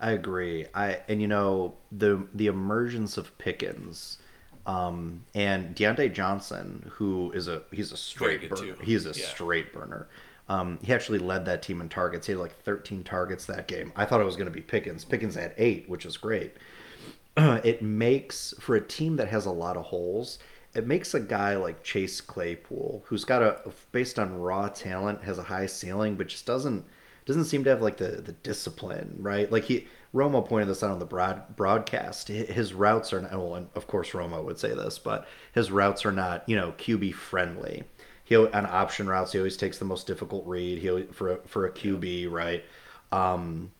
[0.00, 0.66] I agree.
[0.74, 4.18] I and you know the the emergence of Pickens,
[4.66, 8.74] um, and Diontae Johnson, who is a he's a straight burner.
[8.74, 8.76] too.
[8.82, 9.26] He's a Yeah.
[9.26, 10.08] straight burner.
[10.48, 12.26] Um, he actually led that team in targets.
[12.26, 13.92] He had like 13 targets that game.
[13.96, 15.04] I thought it was going to be Pickens.
[15.04, 16.56] Pickens had eight, which is great.
[17.36, 20.38] it makes for a team that has a lot of holes.
[20.74, 25.38] It makes a guy like Chase Claypool, who's got a based on raw talent, has
[25.38, 26.84] a high ceiling, but just doesn't
[27.26, 29.50] doesn't seem to have like the the discipline, right?
[29.50, 32.28] Like he Romo pointed this out on the broad broadcast.
[32.28, 36.04] His routes are not, well, and of course Romo would say this, but his routes
[36.04, 37.84] are not you know QB friendly.
[38.24, 40.78] He on option routes he always takes the most difficult read.
[40.78, 42.64] He for a, for a QB, right?
[43.10, 43.72] Um,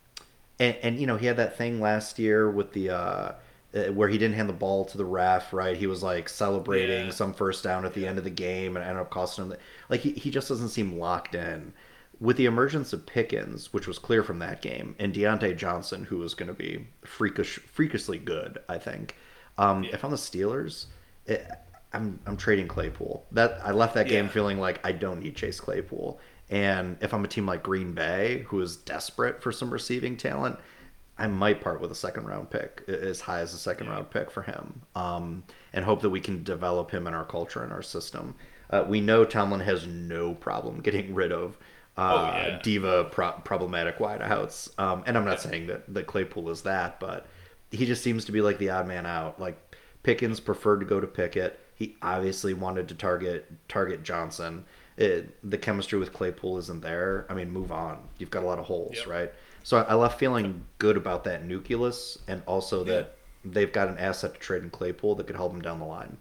[0.59, 3.33] and, and you know he had that thing last year with the uh,
[3.72, 5.76] where he didn't hand the ball to the ref, right?
[5.76, 7.11] He was like celebrating Yeah.
[7.11, 9.50] some first down at the end of the game and ended up costing him.
[9.50, 9.58] The,
[9.88, 11.72] like he, he just doesn't seem locked in.
[12.20, 16.18] With the emergence of Pickens, which was clear from that game, and Diontae Johnson, who
[16.18, 19.16] was going to be freakish, freakishly good, I think.
[19.58, 20.87] Um, If I'm the Steelers,
[21.26, 21.44] it,
[21.92, 23.26] I'm I'm trading Claypool.
[23.32, 24.30] That I left that game Yeah.
[24.30, 26.20] feeling like I don't need Chase Claypool.
[26.50, 30.58] And if I'm a team like Green Bay, who is desperate for some receiving talent,
[31.22, 34.30] I might part with a second round pick, as high as a second round pick
[34.30, 37.80] for him, um, and hope that we can develop him in our culture and our
[37.82, 38.35] system.
[38.70, 41.56] Uh, we know Tomlin has no problem getting rid of
[41.96, 42.58] uh, Oh, yeah.
[42.62, 47.26] diva pro- problematic wideouts, um, and I'm not saying that that Claypool is that, but
[47.70, 49.38] he just seems to be like the odd man out.
[49.40, 51.61] Like Pickens preferred to go to Pickett.
[51.76, 54.64] He obviously wanted to target target Johnson.
[54.96, 57.26] It, the chemistry with Claypool isn't there.
[57.30, 57.98] I mean, move on.
[58.18, 59.06] You've got a lot of holes, Yep.
[59.06, 59.32] right?
[59.64, 63.98] So I, I left feeling good about that nucleus, and also that they've got an
[63.98, 66.18] asset to trade in Claypool that could help them down the line.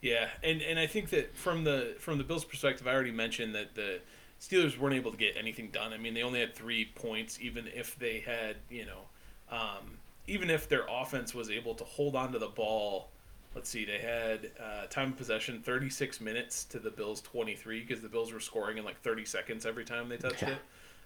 [0.00, 3.54] Yeah, and and I think that from the from the Bills' perspective, I already mentioned
[3.54, 4.00] that the
[4.40, 5.92] Steelers weren't able to get anything done.
[5.92, 9.08] I mean, they only had three points, even if they had, you know,
[9.50, 13.10] um, even if their offense was able to hold on to the ball.
[13.54, 18.00] Let's see, they had uh, time of possession 36 minutes to the Bills 23 because
[18.02, 20.48] the Bills were scoring in like 30 seconds every time they touched Yeah.
[20.48, 20.62] it.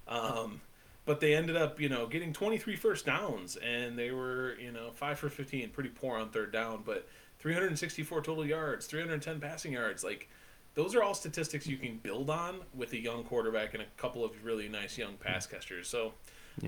[0.09, 0.61] Um,
[1.05, 4.91] but they ended up, you know, getting 23 first downs, and they were, you know,
[4.95, 7.09] five for 15, pretty poor on third down, but
[7.41, 10.05] 364 total yards, 310 passing yards.
[10.05, 10.29] Like,
[10.75, 14.25] those are all statistics you can build on with a young quarterback and a couple
[14.25, 15.89] of really nice young pass catchers.
[15.89, 16.13] So,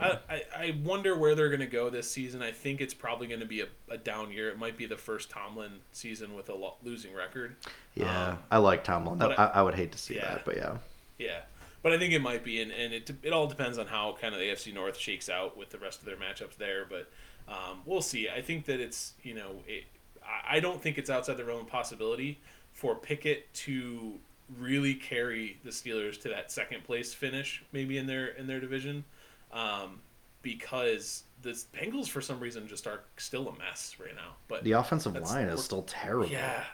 [0.01, 2.43] I, I, I wonder where they're going to go this season.
[2.43, 4.49] I think it's probably going to be a, a down year.
[4.49, 7.55] It might be the first Tomlin season with a lo- losing record.
[7.95, 9.21] Yeah, Um, I like Tomlin.
[9.23, 10.23] I- I would hate to see yeah.
[10.37, 10.77] that, but yeah.
[11.19, 11.41] Yeah,
[11.85, 14.35] but I think it might be, and, and it it all depends on how kind
[14.35, 16.85] of the AFC North shakes out with the rest of their matchups there.
[16.85, 17.09] But
[17.47, 18.29] um, we'll see.
[18.29, 19.85] I think that it's you know it,
[20.25, 22.41] I- I don't think it's outside the realm of possibility
[22.73, 24.15] for Pickett to
[24.59, 29.05] really carry the Steelers to that second place finish, maybe in their in their division,
[29.53, 30.01] um,
[30.43, 34.37] because the Bengals for some reason just are still a mess right now.
[34.49, 36.31] But The offensive line is still terrible.
[36.33, 36.65] yeah.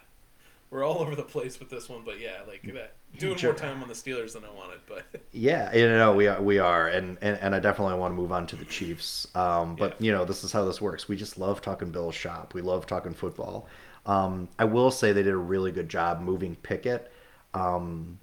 [0.70, 2.92] We're all over the place with this one, but yeah, like that.
[3.18, 3.50] Doing Sure.
[3.50, 5.02] more time on the Steelers than I wanted, but
[5.33, 8.30] Yeah, you know, we are, we are, and, and, and I definitely want to move
[8.30, 9.26] on to the Chiefs.
[9.35, 10.06] Um, but Yeah.
[10.06, 11.09] you know, this is how this works.
[11.09, 12.54] We just love talking Bills shop.
[12.54, 13.66] We love talking football.
[14.06, 17.11] Um, I will say they did a really good job moving Pickett,
[17.52, 18.18] um,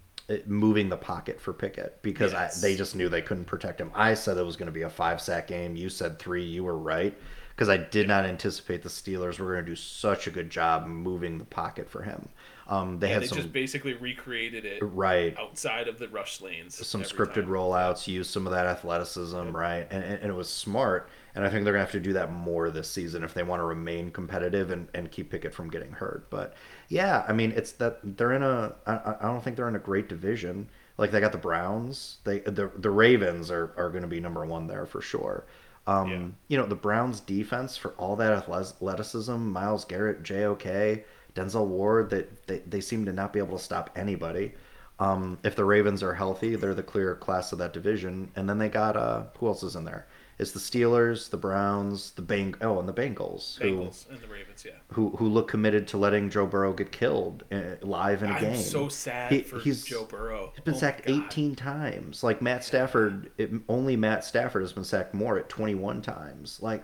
[0.45, 2.57] moving the pocket for Pickett because Yes.
[2.63, 3.91] I, they just knew they couldn't protect him.
[3.93, 5.75] I said it was going to be a five sack game.
[5.75, 6.43] You said three.
[6.45, 7.13] You were right
[7.57, 10.85] because I did not anticipate the Steelers were going to do such a good job
[10.85, 12.29] moving the pocket for him.
[12.67, 16.39] Um, they yeah, had they some just basically recreated it right outside of the rush
[16.39, 16.85] lanes.
[16.85, 17.47] some scripted time.
[17.47, 19.87] rollouts, use some of that athleticism, right?
[19.89, 21.09] And, and, and it was smart.
[21.33, 23.61] And I think they're gonna have to do that more this season if they want
[23.61, 26.29] to remain competitive and, and keep Pickett from getting hurt.
[26.29, 26.53] But
[26.89, 28.75] yeah, I mean, it's that they're in a.
[28.85, 30.69] I, I I don't think they're in a great division.
[30.97, 32.17] Like they got the Browns.
[32.23, 35.45] They the the Ravens are are going to be number one there for sure.
[35.87, 36.27] Um, Yeah.
[36.49, 42.45] You know the Browns defense for all that athleticism, Myles Garrett, JOK, Denzel Ward, that
[42.47, 44.53] they, they seem to not be able to stop anybody.
[44.99, 48.31] Um, if the Ravens are healthy, they're the clear class of that division.
[48.35, 50.07] And then they got uh, who else is in there?
[50.39, 54.63] It's the Steelers, the Browns, the Bang oh, and the Bengals, who and the Ravens.
[54.63, 58.33] Yeah, who who look committed to letting Joe Burrow get killed uh, live in a
[58.33, 58.61] I'm game.
[58.61, 60.51] so sad He- for he's- Joe Burrow.
[60.53, 62.23] He's been Oh sacked 18 times.
[62.23, 66.59] Like Matt Stafford, it, only Matt Stafford has been sacked more at 21 times.
[66.61, 66.83] Like,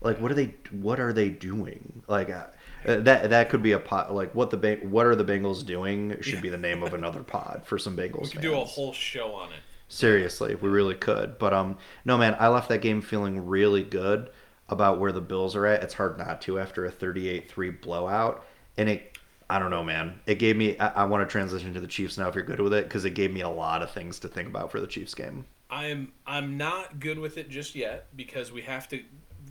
[0.00, 0.54] like what are they?
[0.72, 2.02] What are they doing?
[2.08, 2.46] Like uh,
[2.84, 4.10] that that could be a pod.
[4.10, 6.16] Like what the Beng- what are the Bengals doing?
[6.22, 8.22] Should be the name of another pod for some Bengals.
[8.22, 8.44] We could fans.
[8.46, 9.60] do a whole show on it.
[9.90, 11.36] Seriously, we really could.
[11.36, 14.30] But um, no man, I left that game feeling really good
[14.68, 15.82] about where the Bills are at.
[15.82, 18.46] It's hard not to after a 38-3 blowout,
[18.78, 19.18] and it.
[19.50, 20.20] I don't know, man.
[20.26, 20.78] It gave me.
[20.78, 23.04] I, I want to transition to the Chiefs now if you're good with it, because
[23.04, 25.44] it gave me a lot of things to think about for the Chiefs game.
[25.68, 29.02] I'm I'm not good with it just yet because we have to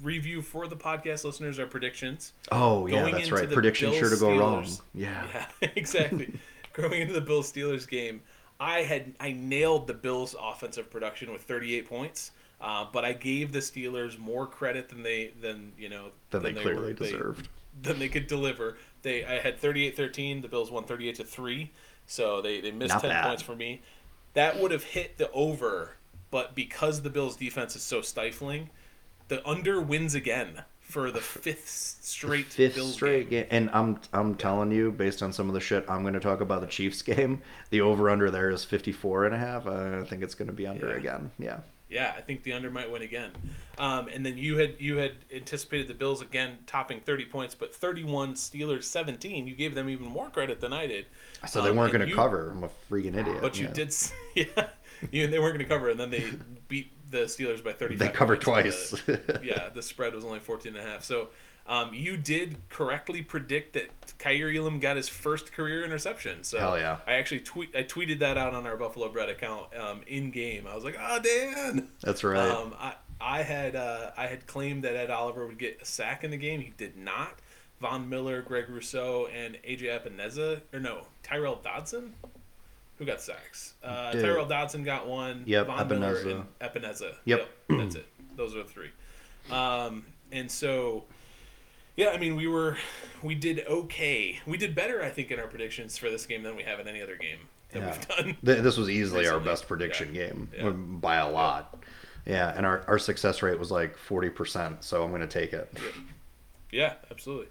[0.02, 2.32] review for the podcast listeners our predictions.
[2.50, 3.52] Oh yeah, Going that's right.
[3.52, 4.68] Prediction sure to go wrong.
[4.94, 5.26] Yeah.
[5.62, 6.34] Yeah, exactly.
[6.72, 8.22] Going into the Bills Steelers game,
[8.60, 12.32] I had I nailed the Bills offensive production with 38 points.
[12.62, 16.54] Uh, but I gave the Steelers more credit than they than you know That they
[16.54, 17.48] clearly were- they- deserved.
[17.82, 18.78] than they could deliver.
[19.02, 20.42] They I had 38-13.
[20.42, 21.72] The Bills won 38 to 3.
[22.06, 23.24] So they, they missed Not 10 bad.
[23.28, 23.82] points for me.
[24.34, 25.96] That would have hit the over,
[26.32, 28.70] but because the Bills defense is so stifling,
[29.30, 31.68] the under wins again for the fifth
[32.02, 33.44] straight Fifth Bills straight game.
[33.44, 33.48] game.
[33.52, 36.42] And I'm I'm telling you, based on some of the shit I'm going to talk
[36.42, 39.68] about the Chiefs game, the over under there is 54 and a half.
[39.68, 40.96] I think it's going to be under Yeah.
[40.98, 41.32] again.
[41.40, 41.60] Yeah.
[41.92, 43.32] Yeah, I think the under might win again.
[43.80, 47.74] Um, and then you had you had anticipated the Bills again topping 30 points, but
[47.74, 49.48] 31 Steelers 17.
[49.48, 51.08] You gave them even more credit than I did.
[51.48, 52.52] So they Um, weren't and going to cover.
[52.52, 53.40] I'm a freaking idiot.
[53.42, 53.74] But you yeah.
[53.74, 53.96] did,
[54.36, 54.68] yeah.
[55.12, 56.26] You, they weren't going to cover, and then they
[56.68, 58.00] beat the Steelers by 35.
[58.00, 58.92] They covered twice.
[58.92, 61.04] The- yeah, the spread was only 14 and a half.
[61.04, 61.30] So
[61.68, 66.44] um, you did correctly predict that Kaiir Elam got his first career interception.
[66.44, 66.98] So Hell yeah.
[67.06, 70.66] I actually tweet I tweeted that out on our Buffalo Bred account um, in game.
[70.68, 72.50] I was like, "Oh, Dan." That's right.
[72.50, 76.24] Um, I I had uh, I had claimed that Ed Oliver would get a sack
[76.24, 76.62] in the game.
[76.62, 77.40] He did not.
[77.80, 82.14] Von Miller, Greg Rousseau, and AJ Epenesa, or no, Tyrel Dodson,
[83.00, 83.74] who got sacks.
[83.84, 84.24] Uh, Dude.
[84.24, 85.44] Tyrel Dodson got one.
[85.48, 86.32] Yep, Von Miller Epenesa.
[86.32, 87.16] and Epenesa.
[87.26, 87.50] Yep.
[87.70, 88.06] that's it.
[88.36, 88.90] Those are the three.
[89.50, 91.06] Um, and so,
[91.96, 92.78] Yeah, I mean, we were,
[93.24, 94.40] we did okay.
[94.46, 96.88] We did better, I think, in our predictions for this game than we have in
[96.88, 97.40] any other game
[97.72, 97.92] that Yeah.
[97.92, 98.38] we've done.
[98.46, 100.28] Th- This was easily our best prediction Yeah.
[100.28, 100.70] game Yeah.
[100.70, 101.82] by a lot.
[102.26, 105.72] Yeah, and our, our success rate was like 40%, so I'm going to take it.
[106.72, 107.48] Yeah, absolutely.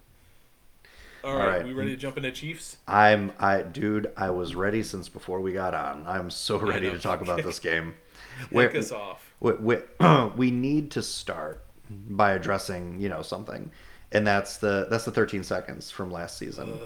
[1.25, 1.67] All All right, right.
[1.67, 2.77] we ready to jump into Chiefs?
[2.87, 6.05] I'm I dude, I was ready since before we got on.
[6.07, 7.95] I'm so ready to talk about this game.
[8.53, 9.33] Kick us off.
[9.41, 9.77] we, we,
[10.37, 13.71] we need to start by addressing you know something
[14.13, 16.79] and that's the that's the 13 seconds from last season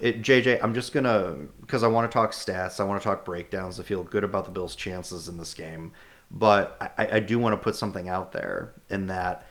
[0.00, 3.24] it, jj i'm just gonna because i want to talk stats i want to talk
[3.24, 5.90] breakdowns i feel good about the bills chances in this game
[6.30, 9.46] but i, I do want to put something out there in that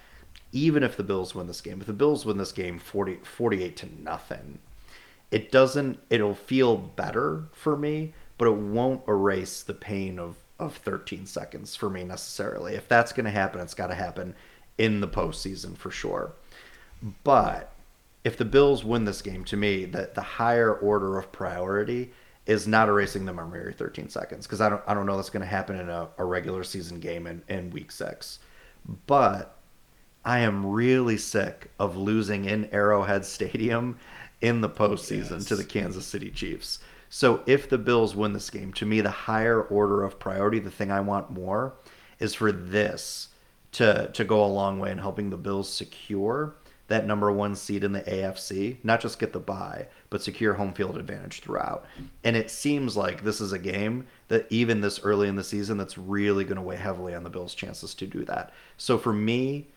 [0.51, 3.77] even if the bills win this game if the bills win this game 40 48
[3.77, 4.59] to nothing
[5.29, 10.77] it doesn't it'll feel better for me but it won't erase the pain of of
[10.77, 12.75] 13 seconds for me necessarily.
[12.75, 14.35] If that's going to happen it's got to happen
[14.77, 16.33] in the postseason for sure.
[17.23, 17.73] But
[18.23, 22.13] if the bills win this game to me that the higher order of priority
[22.45, 25.29] is not erasing the memory of 13 seconds because I don't, I don't know that's
[25.31, 28.39] going to happen in a, a regular season game in, in week six.
[29.07, 29.57] But
[30.23, 33.97] I am really sick of losing in Arrowhead Stadium
[34.41, 35.45] in the postseason Yes.
[35.45, 36.79] to the Kansas City Chiefs.
[37.09, 40.71] So if the Bills win this game, to me the higher order of priority, the
[40.71, 41.73] thing I want more,
[42.19, 43.29] is for this
[43.73, 46.55] to to go a long way in helping the Bills secure
[46.87, 50.73] that number one seed in the AFC, not just get the bye, but secure home
[50.73, 51.85] field advantage throughout.
[52.25, 55.77] And it seems like this is a game that even this early in the season,
[55.77, 58.51] that's really going to weigh heavily on the Bills' chances to do that.
[58.75, 59.67] So for me,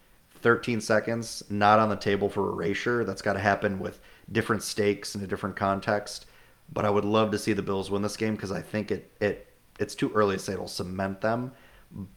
[0.45, 3.03] 13 seconds, not on the table for erasure.
[3.03, 3.99] That's got to happen with
[4.31, 6.27] different stakes in a different context.
[6.71, 9.11] But I would love to see the Bills win this game because I think it,
[9.23, 9.49] it
[9.81, 11.53] it's too early to say it'll cement them,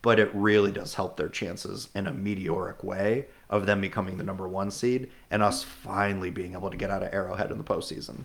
[0.02, 4.26] but it really does help their chances in a meteoric way of them becoming the
[4.26, 7.64] number one seed and us finally being able to get out of Arrowhead in the
[7.64, 8.24] postseason.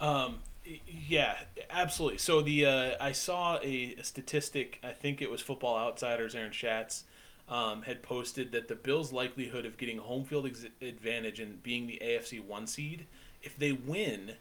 [0.00, 0.40] Um,
[0.86, 1.38] yeah,
[1.70, 2.18] absolutely.
[2.18, 4.80] So the uh, I saw a, a statistic.
[4.84, 6.34] I think it was Football Outsiders.
[6.34, 7.04] Aaron Schatz
[7.48, 11.86] um, had posted that the Bills' likelihood of getting home field ex- advantage and being
[11.86, 13.06] the AFC one seed,
[13.42, 14.32] if they win,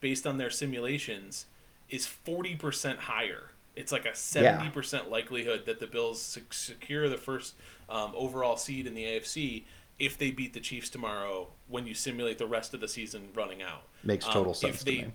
[0.00, 1.46] based on their simulations,
[1.88, 3.50] is forty percent higher.
[3.76, 7.54] It's like a seventy percent likelihood that the Bills sec- secure the first
[7.88, 9.64] um, overall seed in the AFC
[9.98, 11.48] if they beat the Chiefs tomorrow.
[11.68, 14.78] When you simulate the rest of the season running out, Makes Um, total if sense
[14.80, 15.12] to they- me.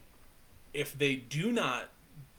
[0.74, 1.90] if they do not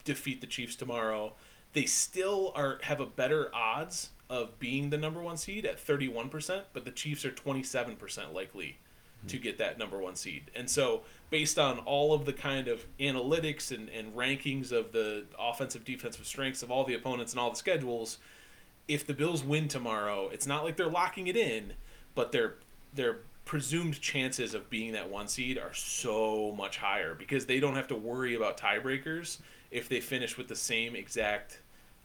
[0.03, 1.33] defeat the Chiefs tomorrow,
[1.73, 6.63] they still are have a better odds of being the number one seed at 31%,
[6.73, 8.77] but the Chiefs are 27% likely
[9.27, 9.43] to hmm.
[9.43, 10.51] get that number one seed.
[10.55, 15.25] And so, based on all of the kind of analytics and, and rankings of the
[15.39, 18.19] offensive defensive strengths of all the opponents and all the schedules,
[18.87, 21.73] if the Bills win tomorrow, it's not like they're locking it in,
[22.15, 22.55] but their
[22.93, 27.75] their presumed chances of being that one seed are so much higher because they don't
[27.75, 29.39] have to worry about tiebreakers
[29.71, 31.61] if they finish with the same exact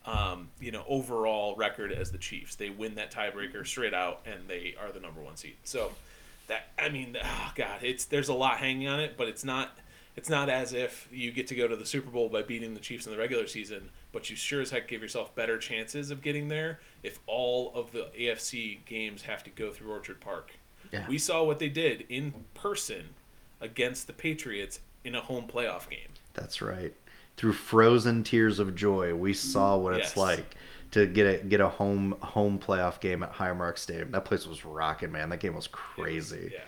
[0.06, 2.54] um, you know overall record as the Chiefs.
[2.56, 5.56] They win that tiebreaker straight out and they are the number one seed.
[5.64, 5.92] So
[6.48, 9.78] that I mean, oh god, it's there's a lot hanging on it, but it's not
[10.16, 12.80] it's not as if you get to go to the Super Bowl by beating the
[12.80, 16.20] Chiefs in the regular season, but you sure as heck give yourself better chances of
[16.20, 20.52] getting there if all of the AFC games have to go through Orchard Park.
[20.92, 21.06] Yeah.
[21.08, 23.10] We saw what they did in person
[23.60, 26.08] against the Patriots in a home playoff game.
[26.34, 26.94] That's right.
[27.36, 30.54] Through frozen tears of joy, we saw what it's like
[30.92, 34.10] to get a get a home home playoff game at Highmark Stadium.
[34.12, 35.30] That place was rocking, man.
[35.30, 36.50] That game was crazy.
[36.52, 36.60] Yeah.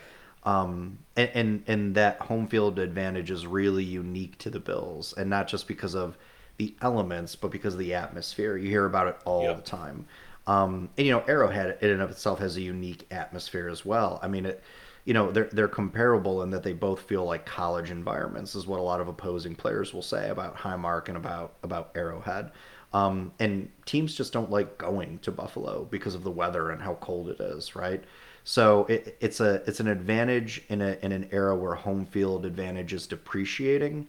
[0.45, 5.31] Um, and, and and that home field advantage is really unique to the Bills, and
[5.31, 6.17] not just because of
[6.59, 8.57] the elements, but because of the atmosphere.
[8.57, 9.57] You hear about it all Yep.
[9.57, 10.07] the time.
[10.47, 14.19] Um, and you know, Arrowhead in and of itself has a unique atmosphere as well.
[14.23, 14.63] I mean, it,
[15.05, 18.81] you know, they're they're comparable in that they both feel like college environments, is what
[18.81, 22.53] a lot of opposing players will say about Highmark and about about Arrowhead.
[22.95, 26.95] Um, and teams just don't like going to Buffalo because of the weather and how
[26.95, 28.03] cold it is, right?
[28.45, 32.47] So it, it's a it's an advantage in a in an era where home field
[32.47, 34.07] advantage is depreciating.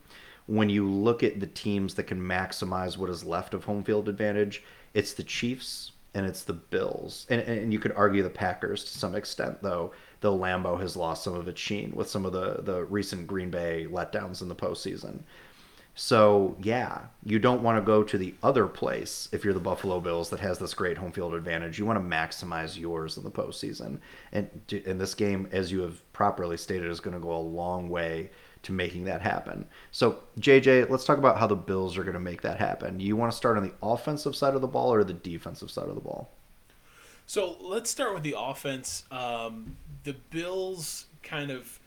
[0.47, 4.07] When you look at the teams that can maximize what is left of home field
[4.07, 4.63] advantage,
[4.93, 8.97] it's the Chiefs and it's the Bills, and and you could argue the Packers to
[8.97, 9.91] some extent, though.
[10.25, 13.51] Though Lambeau has lost some of its sheen with some of the the recent Green
[13.51, 15.19] Bay letdowns in the postseason.
[15.93, 19.99] So yeah, you don't want to go to the other place if you're the Buffalo
[19.99, 21.77] Bills that has this great home field advantage.
[21.77, 23.99] You want to maximize yours in the postseason,
[24.31, 24.49] and
[24.87, 28.31] and this game, as you have properly stated, is going to go a long way
[28.63, 29.67] to making that happen.
[29.91, 32.99] So JJ, let's talk about how the Bills are going to make that happen.
[32.99, 35.87] You want to start on the offensive side of the ball or the defensive side
[35.87, 36.34] of the ball?
[37.27, 39.03] So let's start with the offense.
[39.09, 41.79] Um, the Bills kind of,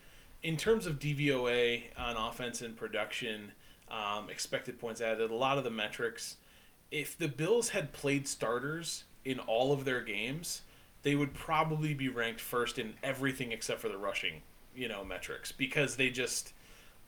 [0.43, 3.53] in terms of DVOA on offense and production,
[3.89, 6.37] um, expected points added, a lot of the metrics.
[6.91, 10.61] If the Bills had played starters in all of their games,
[11.03, 14.41] they would probably be ranked first in everything except for the rushing,
[14.75, 16.53] you know, metrics because they just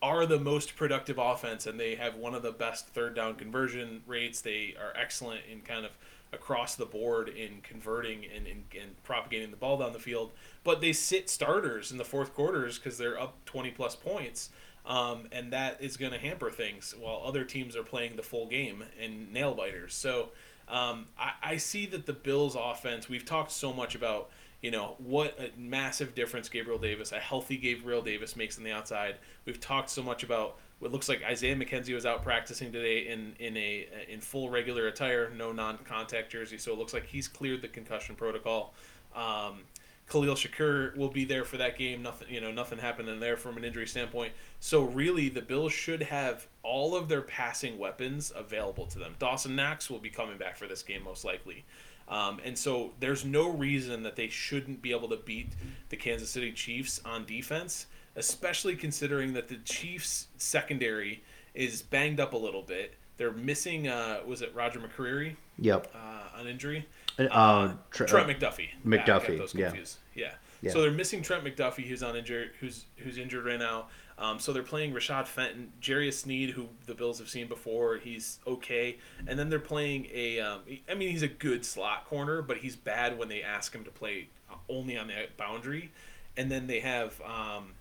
[0.02, 4.02] are the most productive offense and they have one of the best third down conversion
[4.08, 4.42] rates.
[4.42, 5.92] They are excellent in kind of
[6.34, 10.32] across the board in converting and, and, and propagating the ball down the field.
[10.64, 14.50] But they sit starters in the fourth quarters because they're up 20 plus points.
[14.86, 18.48] Um, and that is going to hamper things while other teams are playing the full
[18.48, 19.94] game and nail biters.
[19.94, 20.30] So
[20.68, 24.30] um, I, I see that the Bills' offense, we've talked so much about
[24.62, 28.72] you know what a massive difference Gabriel Davis, a healthy Gabriel Davis makes on the
[28.72, 29.16] outside.
[29.46, 33.36] We've talked so much about what looks like Isaiah McKenzie was out practicing today in
[33.40, 37.62] in a in full regular attire, no non-contact jersey, so it looks like he's cleared
[37.62, 38.74] the concussion protocol.
[39.16, 39.60] Um,
[40.10, 42.02] Khalil Shakir will be there for that game.
[42.02, 44.34] Nothing, you know, nothing happened in there from an injury standpoint.
[44.60, 49.16] So really, the Bills should have all of their passing weapons available to them.
[49.20, 51.64] Dawson Knox will be coming back for this game most likely.
[52.10, 55.50] Um, and so there's no reason that they shouldn't be able to beat
[55.90, 57.86] the Kansas City Chiefs on defense
[58.16, 62.96] especially considering that the Chiefs secondary is banged up a little bit.
[63.18, 63.88] They're missing.
[63.88, 65.36] Uh, was it Roger McCreary?
[65.60, 65.94] Yep.
[65.94, 66.88] Uh, on injury.
[67.20, 68.70] Uh, uh Tre- Trent McDuffie.
[68.86, 69.54] McDuffie.
[69.54, 69.74] Yeah.
[70.16, 70.32] yeah.
[70.62, 70.72] yeah.
[70.72, 73.88] So they're missing Trent McDuffie, who's on injured, who's who's injured right now.
[74.18, 77.98] Um, so they're playing Rashad Fenton, Jarius Sneed, who the Bills have seen before.
[77.98, 78.98] He's okay,
[79.28, 80.40] and then they're playing a.
[80.40, 83.84] Um, I mean, he's a good slot corner, but he's bad when they ask him
[83.84, 84.30] to play
[84.70, 85.92] only on the boundary.
[86.38, 87.74] And then they have um,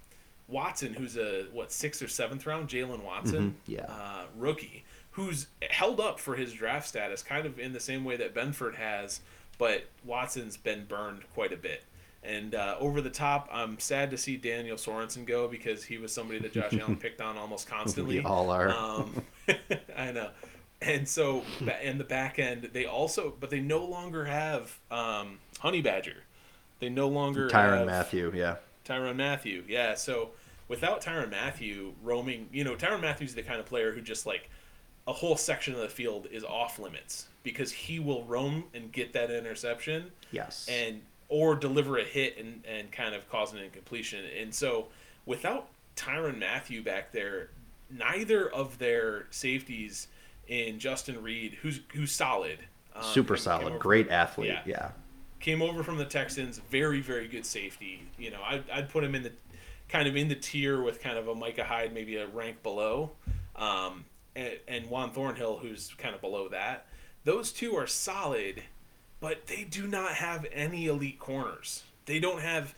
[0.50, 3.72] Watson, who's a what sixth or seventh round, Jaylen Watson, mm-hmm.
[3.72, 8.04] yeah, uh, rookie, who's held up for his draft status, kind of in the same
[8.04, 9.20] way that Benford has,
[9.58, 11.84] but Watson's been burned quite a bit.
[12.22, 16.12] And uh, over the top, I'm sad to see Daniel Sorensen go because he was
[16.12, 18.18] somebody that Josh Allen picked on almost constantly.
[18.18, 18.70] We all are.
[18.70, 19.22] Um,
[19.96, 20.30] I know.
[20.82, 21.44] And so,
[21.82, 26.24] in the back end, they also, but they no longer have um, Honey Badger.
[26.78, 28.56] They no longer Tyrann have, Mathieu, yeah.
[28.86, 29.62] Tyrann Mathieu.
[29.68, 29.94] yeah.
[29.94, 30.30] So
[30.70, 34.48] without Tyrann Mathieu roaming, you know, Tyrann Mathieu's the kind of player who just like
[35.08, 39.12] a whole section of the field is off limits because he will roam and get
[39.12, 40.12] that interception.
[40.30, 40.68] Yes.
[40.70, 44.24] And or deliver a hit and, and kind of cause an incompletion.
[44.40, 44.86] And so
[45.26, 47.50] without Tyrann Mathieu back there,
[47.90, 50.06] neither of their safeties
[50.46, 52.58] in Justin Reid, who's who's solid.
[52.94, 54.50] Um, Super solid, great athlete.
[54.50, 54.62] Yeah.
[54.66, 54.90] yeah.
[55.40, 58.02] Came over from the Texans, very, very good safety.
[58.18, 59.32] You know, I'd, I'd put him in the
[59.90, 63.12] kind of in the tier with kind of a Micah Hyde, maybe a rank below,
[63.56, 64.04] um,
[64.36, 66.86] and, and Juan Thornhill, who's kind of below that.
[67.24, 68.62] Those two are solid,
[69.20, 71.82] but they do not have any elite corners.
[72.06, 72.74] They don't have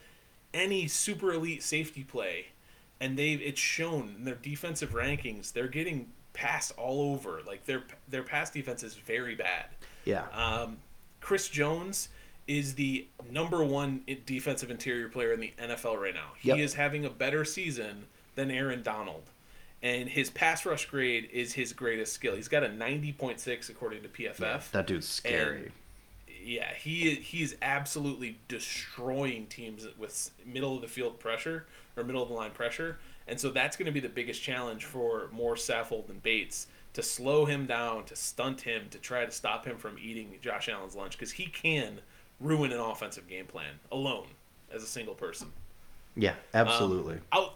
[0.53, 2.47] any super elite safety play,
[3.01, 5.53] and they've it's shown in their defensive rankings.
[5.53, 7.41] They're getting passed all over.
[7.47, 9.67] Like their their pass defense is very bad.
[10.05, 10.27] Yeah.
[10.33, 10.79] Um,
[11.21, 12.09] Chris Jones
[12.47, 16.33] is the number one defensive interior player in the NFL right now.
[16.39, 16.59] He yep.
[16.59, 19.23] is having a better season than Aaron Donald.
[19.83, 22.37] And his pass rush grade is his greatest skill.
[22.37, 24.41] He's got a 90.6 according to PFF.
[24.41, 25.57] Yeah, that dude's scary.
[25.63, 25.73] And
[26.45, 31.67] yeah, he he's absolutely destroying teams with middle of the field pressure
[31.97, 32.99] or middle of the line pressure.
[33.27, 37.03] And so that's going to be the biggest challenge for Morse Saffold and Bates to
[37.03, 40.95] slow him down, to stunt him, to try to stop him from eating Josh Allen's
[40.95, 42.01] lunch because he can
[42.43, 44.27] ruin an offensive game plan alone
[44.75, 45.53] as a single person.
[46.17, 47.15] Yeah, absolutely.
[47.15, 47.55] Um, out,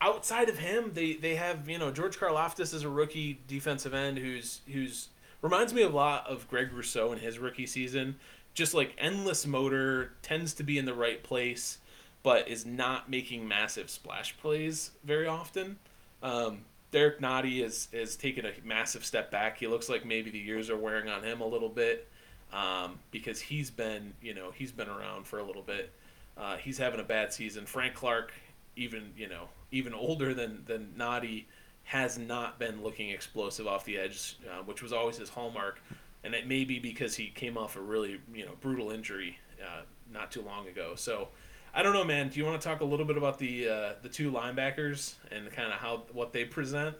[0.00, 4.18] outside of him, they, they have you know George Karlaftis is a rookie defensive end
[4.18, 5.08] who's who's
[5.42, 8.16] reminds me a lot of Greg Rousseau in his rookie season.
[8.52, 11.78] Just like endless motor, tends to be in the right place,
[12.22, 15.78] but is not making massive splash plays very often.
[16.22, 19.58] Um, Derrick Nnadi is is taking a massive step back.
[19.58, 22.08] He looks like maybe the years are wearing on him a little bit
[22.52, 25.92] um, because he's been you know he's been around for a little bit.
[26.36, 27.66] Uh, he's having a bad season.
[27.66, 28.32] Frank Clark,
[28.76, 31.44] even you know even older than than Nnadi,
[31.84, 35.80] has not been looking explosive off the edge, uh, which was always his hallmark.
[36.22, 39.82] And it may be because he came off a really you know brutal injury uh,
[40.12, 40.94] not too long ago.
[40.96, 41.28] So.
[41.72, 42.30] I don't know, man.
[42.30, 45.48] Do you want to talk a little bit about the uh, the two linebackers and
[45.52, 46.96] kind of how what they present?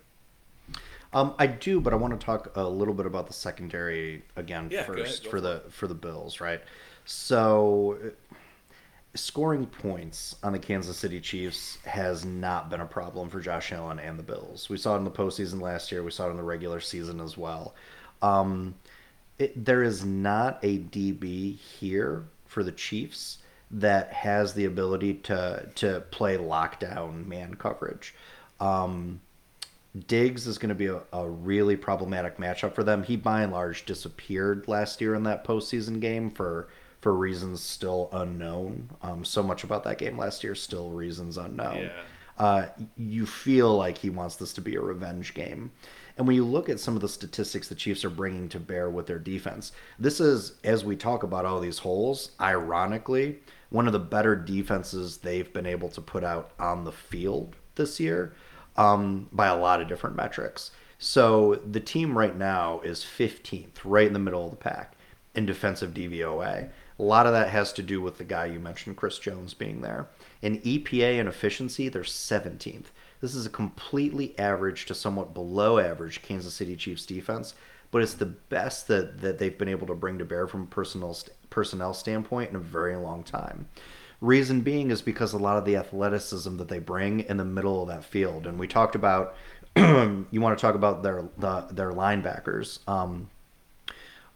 [1.12, 4.68] Um, I do, but I want to talk a little bit about the secondary again
[4.70, 6.60] yeah, first go for, for the for the Bills, right?
[7.04, 7.98] So
[9.14, 13.98] scoring points on the Kansas City Chiefs has not been a problem for Josh Allen
[13.98, 14.68] and the Bills.
[14.68, 16.02] We saw it in the postseason last year.
[16.02, 17.74] We saw it in the regular season as well.
[18.22, 18.76] Um,
[19.38, 23.38] it, there is not a DB here for the Chiefs
[23.72, 28.14] that has the ability to to play lockdown man coverage.
[28.60, 29.20] Um,
[30.06, 33.02] Diggs is going to be a, a, really problematic matchup for them.
[33.02, 36.68] He by and large disappeared last year in that postseason game for
[37.00, 38.90] for reasons still unknown.
[39.02, 41.78] Um, so much about that game last year still reasons unknown.
[41.78, 42.02] Yeah.
[42.38, 45.72] Uh, you feel like he wants this to be a revenge game.
[46.16, 48.90] And when you look at some of the statistics the Chiefs are bringing to bear
[48.90, 53.38] with their defense, this is, as we talk about all these holes, ironically,
[53.70, 57.98] one of the better defenses they've been able to put out on the field this
[57.98, 58.34] year
[58.80, 60.70] um, by a lot of different metrics.
[60.98, 64.96] So the team right now is 15th, right in the middle of the pack
[65.34, 66.70] in defensive DVOA.
[66.98, 69.82] A lot of that has to do with the guy you mentioned, Chris Jones, being
[69.82, 70.08] there.
[70.40, 72.86] In EPA and efficiency, they're 17th.
[73.20, 77.54] This is a completely average to somewhat below average Kansas City Chiefs defense,
[77.90, 80.66] but it's the best that, that they've been able to bring to bear from a
[80.66, 81.16] personnel,
[81.50, 83.68] personnel standpoint in a very long time.
[84.20, 87.82] Reason being is because a lot of the athleticism that they bring in the middle
[87.82, 89.34] of that field, and we talked about.
[89.76, 92.80] you want to talk about their the, their linebackers.
[92.88, 93.30] Um,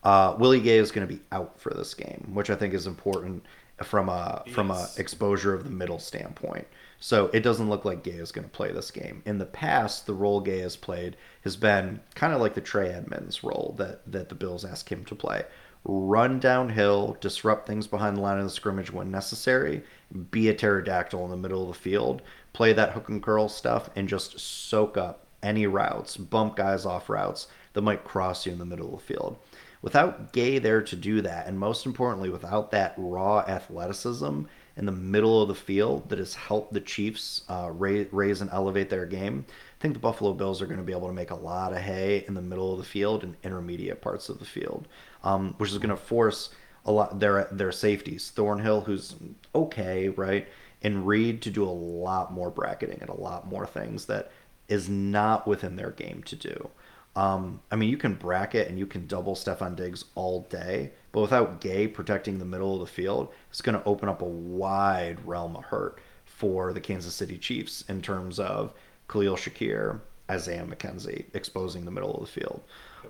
[0.05, 2.87] uh, Willie Gay is going to be out for this game, which I think is
[2.87, 3.45] important
[3.83, 4.55] from a yes.
[4.55, 6.67] from a exposure of the middle standpoint.
[7.01, 9.23] So it doesn't look like Gay is going to play this game.
[9.27, 12.91] In the past, the role Gay has played has been kind of like the Trey
[12.91, 15.45] Edmunds role that that the Bills ask him to play,
[15.85, 19.83] run downhill, disrupt things behind the line of the scrimmage when necessary,
[20.31, 22.23] be a pterodactyl in the middle of the field,
[22.53, 27.11] play that hook and curl stuff, and just soak up any routes, bump guys off
[27.11, 29.37] routes that might cross you in the middle of the field.
[29.83, 34.45] Without Gay there to do that, and most importantly, without that raw athleticism
[34.77, 38.51] in the middle of the field that has helped the Chiefs uh, raise, raise and
[38.51, 41.31] elevate their game, I think the Buffalo Bills are going to be able to make
[41.31, 44.47] a lot of hay in the middle of the field and intermediate parts of the
[44.47, 44.89] field
[45.25, 46.51] um, which is going to force
[46.85, 48.31] a lot their their safeties.
[48.31, 49.17] Thornhill, who's
[49.55, 50.47] okay, right,
[50.83, 54.31] and Reid to do a lot more bracketing and a lot more things that
[54.69, 56.71] is not within their game to do.
[57.17, 61.21] Um, I mean, you can bracket and you can double Stefon Diggs all day, but
[61.21, 65.25] without Gay protecting the middle of the field, it's going to open up a wide
[65.25, 68.73] realm of hurt for the Kansas City Chiefs in terms of
[69.09, 72.63] Khalil Shakir, Isaiah McKenzie exposing the middle of the field.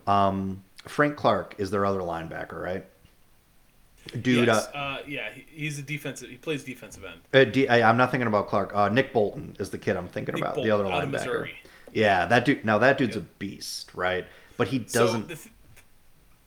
[0.07, 2.85] Um, Frank Clark is their other linebacker, right?
[4.21, 6.29] Dude, yes, uh, uh, yeah, he's a defensive.
[6.29, 7.21] He plays defensive end.
[7.33, 8.75] Uh, D, I, I'm not thinking about Clark.
[8.75, 10.57] Uh, Nick Bolton is the kid I'm thinking Nick about.
[10.57, 11.49] Bolton, the other linebacker.
[11.93, 12.65] Yeah, that dude.
[12.65, 14.27] Now that dude's a beast, right?
[14.59, 15.23] But he doesn't.
[15.23, 15.55] So the th-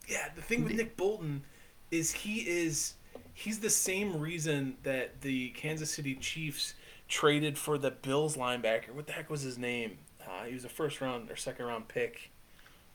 [0.08, 1.44] yeah, the thing with Nick Bolton
[1.90, 2.94] is he is
[3.34, 6.76] he's the same reason that the Kansas City Chiefs
[7.08, 8.92] traded for the Bills linebacker.
[8.92, 9.98] What the heck was his name?
[10.22, 12.32] Uh, he was a first round or second round pick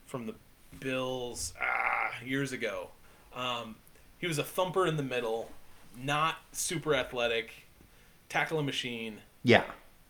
[0.07, 0.35] from the
[0.81, 2.91] Bills ah, years ago.
[3.35, 3.77] Um,
[4.19, 5.51] he was a thumper in the middle,
[5.97, 7.51] not super athletic,
[8.29, 9.19] tackling machine.
[9.43, 9.65] Yeah.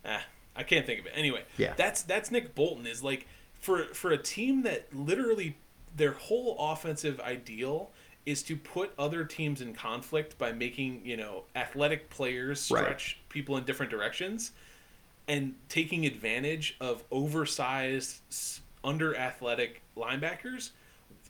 [0.05, 0.23] Ah,
[0.55, 1.13] I can't think of it.
[1.15, 1.75] Anyway, yeah.
[1.77, 3.27] That's that's Nick Bolton is like
[3.61, 5.57] for for a team that literally
[5.97, 7.91] their whole offensive ideal
[8.25, 13.29] is to put other teams in conflict by making you know athletic players stretch right.
[13.29, 14.53] people in different directions
[15.29, 18.21] and taking advantage of oversized
[18.85, 20.71] under athletic linebackers,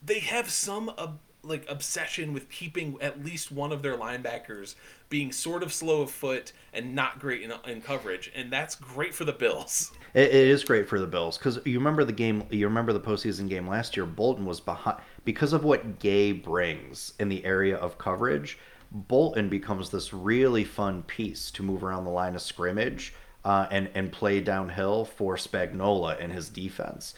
[0.05, 1.07] they have some uh,
[1.43, 4.75] like obsession with keeping at least one of their linebackers
[5.09, 9.13] being sort of slow of foot and not great in, in coverage, and that's great
[9.13, 9.91] for the Bills.
[10.13, 12.43] it, it is great for the Bills because you remember the game.
[12.49, 14.05] You remember the postseason game last year.
[14.05, 18.57] Bolton was behind because of what Gay brings in the area of coverage.
[18.91, 23.89] Bolton becomes this really fun piece to move around the line of scrimmage uh, and
[23.95, 27.15] and play downhill for Spagnuolo and his defense.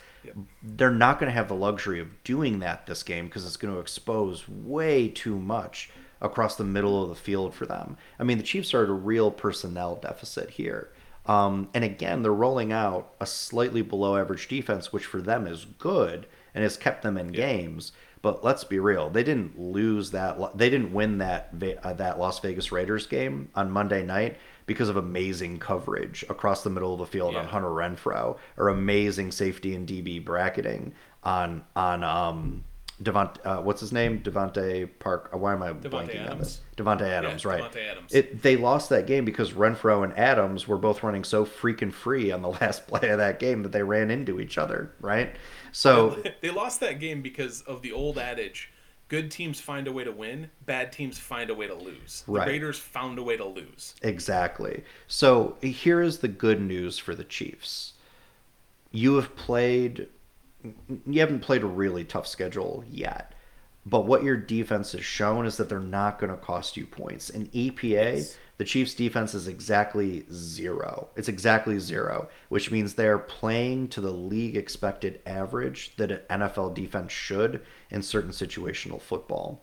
[0.63, 3.73] They're not going to have the luxury of doing that this game because it's going
[3.73, 5.89] to expose way too much
[6.21, 7.97] across the middle of the field for them.
[8.19, 10.91] I mean, the Chiefs are at a real personnel deficit here.
[11.25, 15.65] Um, and again, they're rolling out a slightly below average defense, which for them is
[15.65, 17.91] good and has kept them in games.
[18.21, 20.57] But let's be real, they didn't lose that.
[20.57, 21.53] They didn't win that
[21.83, 26.69] uh, that Las Vegas Raiders game on Monday night because of amazing coverage across the
[26.69, 27.39] middle of the field yeah.
[27.39, 30.93] on Hunter Renfrow or amazing safety and DB bracketing
[31.23, 32.63] on on um
[33.03, 34.21] Devont, uh, what's his name?
[34.21, 35.29] Devonte Park.
[35.33, 36.29] Uh, why am I blanking Adams.
[36.29, 36.61] on this?
[36.77, 37.63] Davante Adams, yeah, right?
[37.63, 38.13] Davante Adams.
[38.13, 42.31] It, they lost that game because Renfrow and Adams were both running so freaking free
[42.31, 45.35] on the last play of that game that they ran into each other, right?
[45.73, 48.71] So they lost that game because of the old adage:
[49.07, 52.23] good teams find a way to win, bad teams find a way to lose.
[52.25, 52.47] The right.
[52.47, 53.95] Raiders found a way to lose.
[54.01, 54.83] Exactly.
[55.07, 57.93] So here is the good news for the Chiefs.
[58.91, 60.07] You have played
[61.05, 63.33] you haven't played a really tough schedule yet.
[63.85, 67.29] But what your defense has shown is that they're not going to cost you points.
[67.29, 68.37] In EPA, Yes.
[68.57, 71.09] The Chiefs' defense is exactly zero.
[71.15, 76.73] It's exactly zero, which means they're playing to the league expected average that an NFL
[76.73, 79.61] defense should in certain situational football.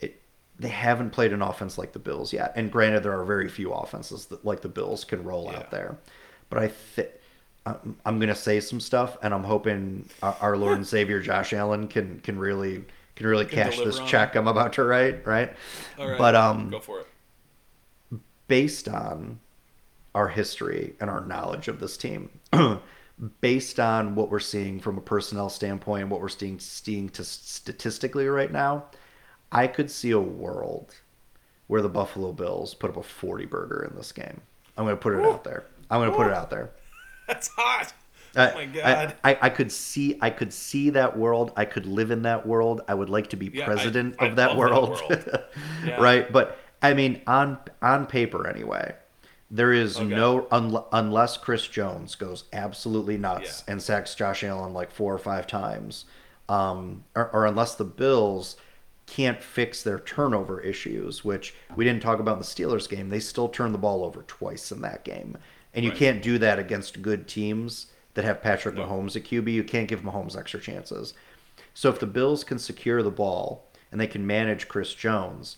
[0.00, 0.20] It,
[0.58, 2.52] they haven't played an offense like the Bills yet.
[2.56, 5.58] And granted, there are very few offenses that like the Bills can roll Yeah.
[5.58, 5.96] out there.
[6.50, 7.08] But I think
[8.04, 12.20] I'm, to say some stuff, and I'm hoping our, Lord and Savior Josh Allen can
[12.20, 12.84] can really
[13.16, 15.26] can really Can cash this check I'm about to write.
[15.26, 15.52] Right.
[15.98, 16.18] All right.
[16.18, 17.06] But um, go for it.
[18.50, 19.38] Based on
[20.12, 22.28] our history and our knowledge of this team,
[23.40, 28.26] based on what we're seeing from a personnel standpoint, what we're seeing, seeing to statistically
[28.26, 28.86] right now,
[29.52, 30.96] I could see a world
[31.68, 34.40] where the Buffalo Bills put up a 40 burger in this game.
[34.76, 35.30] I'm going to put it Woo.
[35.30, 35.66] out there.
[35.88, 36.70] I'm going to put it out there.
[37.28, 37.92] That's hot.
[38.36, 39.14] Oh my god.
[39.22, 41.52] I, I, I could see I could see that world.
[41.56, 42.80] I could live in that world.
[42.88, 45.02] I would like to be Yeah, president I of that love that world.
[45.08, 45.44] world.
[45.84, 46.00] Yeah.
[46.00, 46.32] Right?
[46.32, 48.94] But I mean on on paper anyway.
[49.50, 50.06] There is Okay.
[50.06, 53.72] no un, unless Chris Jones goes absolutely nuts Yeah.
[53.72, 56.04] and sacks Josh Allen like four or five times,
[56.48, 58.56] um, or, or unless the Bills
[59.06, 63.08] can't fix their turnover issues, which we didn't talk about in the Steelers game.
[63.08, 65.36] They still turned the ball over twice in that game,
[65.74, 65.98] and you Right.
[65.98, 68.84] can't do that against good teams that have Patrick No.
[68.86, 69.52] Mahomes at QB.
[69.52, 71.12] You can't give Mahomes extra chances.
[71.74, 75.56] So if the Bills can secure the ball and they can manage Chris Jones,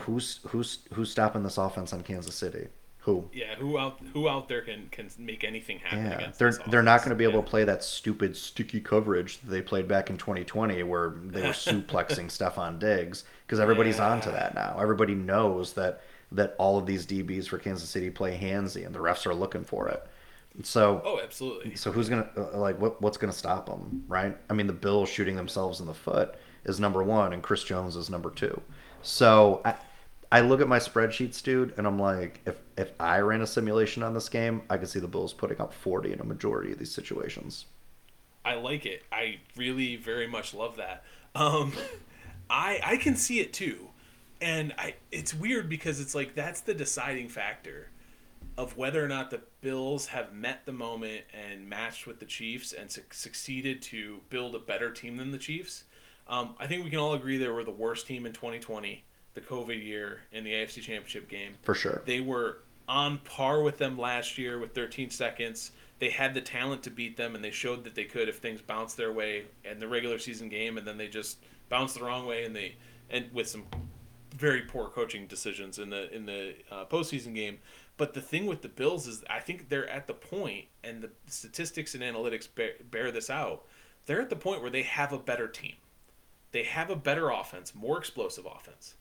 [0.00, 2.68] who's who's who's stopping this offense on Kansas City?
[3.00, 3.28] Who?
[3.34, 6.82] yeah, who out who out there can can make anything happen Yeah, against they're they're
[6.82, 7.44] not going to be able Yeah.
[7.44, 11.48] to play that stupid sticky coverage that they played back in 2020, where they were
[11.48, 14.10] suplexing Stefon Diggs because everybody's Yeah.
[14.10, 14.78] onto that now.
[14.80, 16.00] Everybody knows that
[16.32, 19.64] that all of these DBs for Kansas City play handsy, and the refs are looking
[19.64, 20.02] for it.
[20.62, 21.74] So Oh, absolutely.
[21.74, 24.34] so who's gonna uh, like what what's gonna stop them, right?
[24.48, 27.96] I mean, the Bills shooting themselves in the foot is number one, and Chris Jones
[27.96, 28.62] is number two.
[29.04, 29.74] So I
[30.32, 34.02] I look at my spreadsheets, dude, and I'm like, if if I ran a simulation
[34.02, 36.78] on this game, I could see the Bills putting up 40 in a majority of
[36.78, 37.66] these situations.
[38.44, 39.04] I like it.
[39.12, 41.04] I really very much love that.
[41.34, 41.72] Um,
[42.50, 43.88] I I can see it too,
[44.40, 47.90] and I it's weird because it's like that's the deciding factor
[48.56, 52.72] of whether or not the Bills have met the moment and matched with the Chiefs
[52.72, 55.84] and su- succeeded to build a better team than the Chiefs.
[56.26, 59.04] Um, I think we can all agree they were the worst team in 2020,
[59.34, 61.54] the COVID year in the AFC Championship game.
[61.62, 62.02] For sure.
[62.06, 62.58] They were
[62.88, 65.72] on par with them last year with 13 seconds.
[65.98, 68.60] They had the talent to beat them, and they showed that they could if things
[68.60, 72.26] bounced their way in the regular season game, and then they just bounced the wrong
[72.26, 72.76] way, and they
[73.10, 73.64] and with some
[74.36, 77.58] very poor coaching decisions in the in the uh, postseason game.
[77.96, 81.10] But the thing with the Bills is, I think they're at the point, and the
[81.28, 83.66] statistics and analytics bear, bear this out.
[84.06, 85.74] They're at the point where they have a better team.
[86.54, 88.94] They have a better offense, more explosive offense.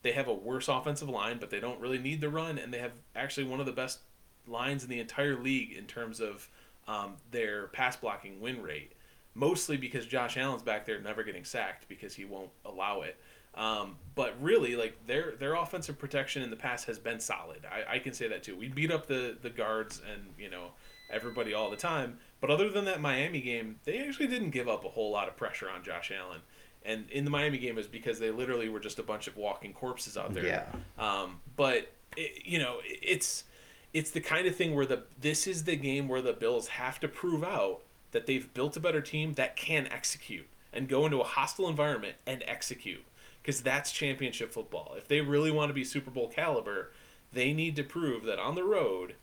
[0.00, 2.78] They have a worse offensive line, but they don't really need the run, and they
[2.78, 3.98] have actually one of the best
[4.46, 6.48] lines in the entire league in terms of
[6.88, 8.92] um, their pass blocking win rate.
[9.34, 13.18] Mostly because Josh Allen's back there never getting sacked because he won't allow it.
[13.54, 17.66] Um, but really, like their their offensive protection in the past has been solid.
[17.70, 18.56] I, I can say that too.
[18.56, 20.68] We beat up the the guards and you know
[21.10, 22.16] everybody all the time.
[22.40, 25.36] But other than that Miami game, they actually didn't give up a whole lot of
[25.36, 26.40] pressure on Josh Allen.
[26.84, 29.72] And in the Miami game is because they literally were just a bunch of walking
[29.72, 30.46] corpses out there.
[30.46, 30.64] Yeah.
[30.98, 33.44] Um, but it, you know, it's
[33.92, 37.00] it's the kind of thing where the this is the game where the Bills have
[37.00, 37.80] to prove out
[38.12, 42.16] that they've built a better team that can execute and go into a hostile environment
[42.26, 43.04] and execute
[43.42, 44.94] because that's championship football.
[44.96, 46.92] If they really want to be Super Bowl caliber,
[47.32, 49.14] they need to prove that on the road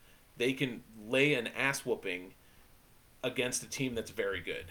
[0.41, 2.33] they can lay an ass whooping
[3.23, 4.65] against a team that's very good.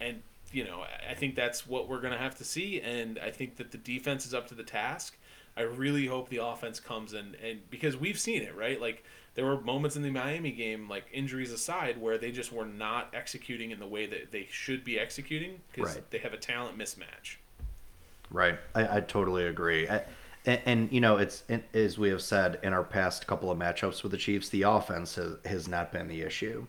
[0.00, 0.22] And
[0.52, 3.56] you know, I- think that's what we're going to have to see and I think
[3.56, 5.16] that the defense is up to the task.
[5.56, 8.78] I really hope the offense comes in and because we've seen it, right?
[8.80, 9.02] Like
[9.34, 13.10] there were moments in the Miami game, like injuries aside, where they just were not
[13.14, 16.10] executing in the way that they should be executing because Right.
[16.10, 17.36] they have a talent mismatch.
[18.30, 18.58] Right.
[18.74, 19.88] I, I totally agree.
[19.88, 20.02] I,
[20.44, 23.58] and, and, you know, it's it, as we have said in our past couple of
[23.58, 26.66] matchups with the Chiefs, the offense has, has not been the issue.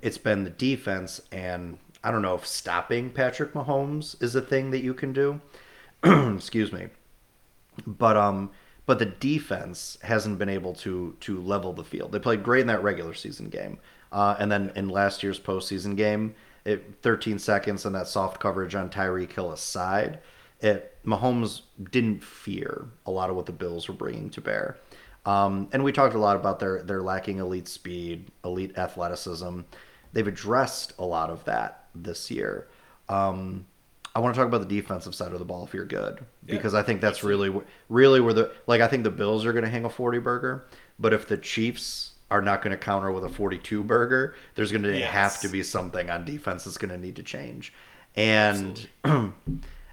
[0.00, 4.70] It's been the defense, and I don't know if stopping Patrick Mahomes is a thing
[4.70, 5.40] that you can do.
[6.04, 6.88] Excuse me.
[7.86, 8.50] But um,
[8.86, 12.12] but the defense hasn't been able to to level the field.
[12.12, 13.78] They played great in that regular season game,
[14.12, 16.34] uh, and then in last year's postseason game,
[16.64, 20.20] it 13 seconds and that soft coverage on Tyreek Hill aside,
[20.60, 24.76] it Mahomes didn't fear a lot of what the Bills were bringing to bear.
[25.26, 29.60] Um, and we talked a lot about their their lacking elite speed, elite athleticism.
[30.12, 32.68] They've addressed a lot of that this year.
[33.08, 33.66] Um,
[34.14, 36.54] I want to talk about the defensive side of the ball if you're good, Yeah,
[36.56, 37.54] because I think that's really,
[37.88, 40.66] really where the like I think the Bills are going to hang a 40 burger,
[40.98, 44.82] but if the Chiefs are not going to counter with a 42 burger, there's going
[44.82, 45.10] to Yes.
[45.12, 47.72] have to be something on defense that's going to need to change.
[48.16, 49.32] And I-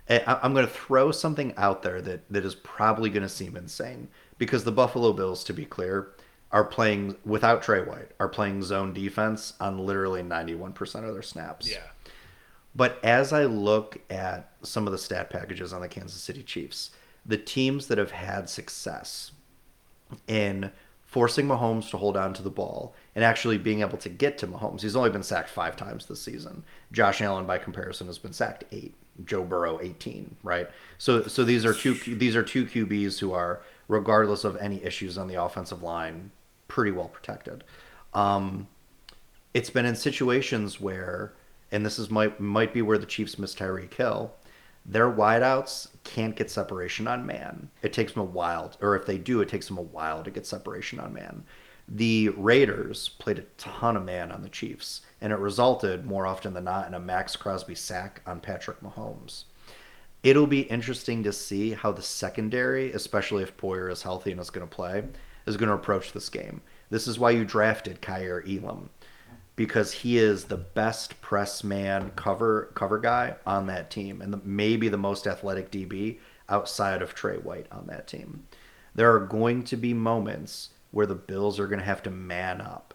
[0.10, 4.08] I'm going to throw something out there that that is probably going to seem insane
[4.38, 6.10] because the Buffalo Bills, to be clear,
[6.52, 11.70] are playing without Trey White, are playing zone defense on literally 91% of their snaps.
[11.70, 11.80] Yeah.
[12.76, 16.92] But as I look at some of the stat packages on the Kansas City Chiefs,
[17.26, 19.32] the teams that have had success
[20.28, 20.72] in
[21.04, 24.48] forcing Mahomes to hold on to the ball and actually being able to get to
[24.48, 26.64] Mahomes, he's only been sacked five times this season.
[26.92, 28.94] Josh Allen, by comparison, has been sacked eight.
[29.24, 30.36] Joe Burrow, eighteen.
[30.44, 30.68] Right.
[30.98, 35.18] So, so these are two these are two QBs who are, regardless of any issues
[35.18, 36.32] on the offensive line,
[36.68, 37.64] pretty well protected.
[38.14, 38.68] Um,
[39.54, 41.32] it's been in situations where,
[41.72, 44.34] and this is might might be where the Chiefs miss Tyreek Hill.
[44.86, 47.70] Their wideouts can't get separation on man.
[47.82, 50.30] It takes them a while, or if they do, it takes them a while to
[50.30, 51.44] get separation on man.
[51.88, 56.54] The Raiders played a ton of man on the Chiefs, and it resulted more often
[56.54, 59.46] than not in a Maxx Crosby sack on Patrick Mahomes.
[60.24, 64.50] It'll be interesting to see how the secondary, especially if Poyer is healthy and is
[64.50, 65.04] going to play,
[65.46, 66.62] is going to approach this game.
[66.90, 68.90] This is why you drafted Kaiir Elam
[69.56, 74.42] because he is the best press man cover cover guy on that team and the,
[74.44, 78.46] maybe the most athletic DB outside of Trey White on that team.
[78.94, 82.62] There are going to be moments where the Bills are going to have to man
[82.62, 82.94] up.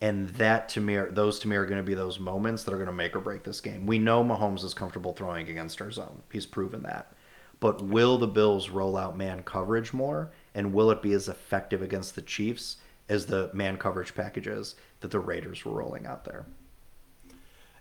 [0.00, 2.78] And that to me, those to me are going to be those moments that are
[2.78, 3.86] going to make or break this game.
[3.86, 6.22] We know Mahomes is comfortable throwing against our zone.
[6.32, 7.12] He's proven that.
[7.60, 10.32] But will the Bills roll out man coverage more?
[10.54, 12.78] And will it be as effective against the Chiefs
[13.12, 16.46] as the man coverage packages that the Raiders were rolling out there?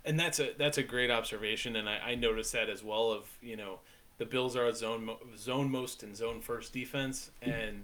[0.06, 3.12] and that's a that's a great observation, and I, I noticed that as well.
[3.12, 3.80] Of you know,
[4.18, 7.52] the Bills are a zone zone most and zone first defense, mm-hmm.
[7.52, 7.84] and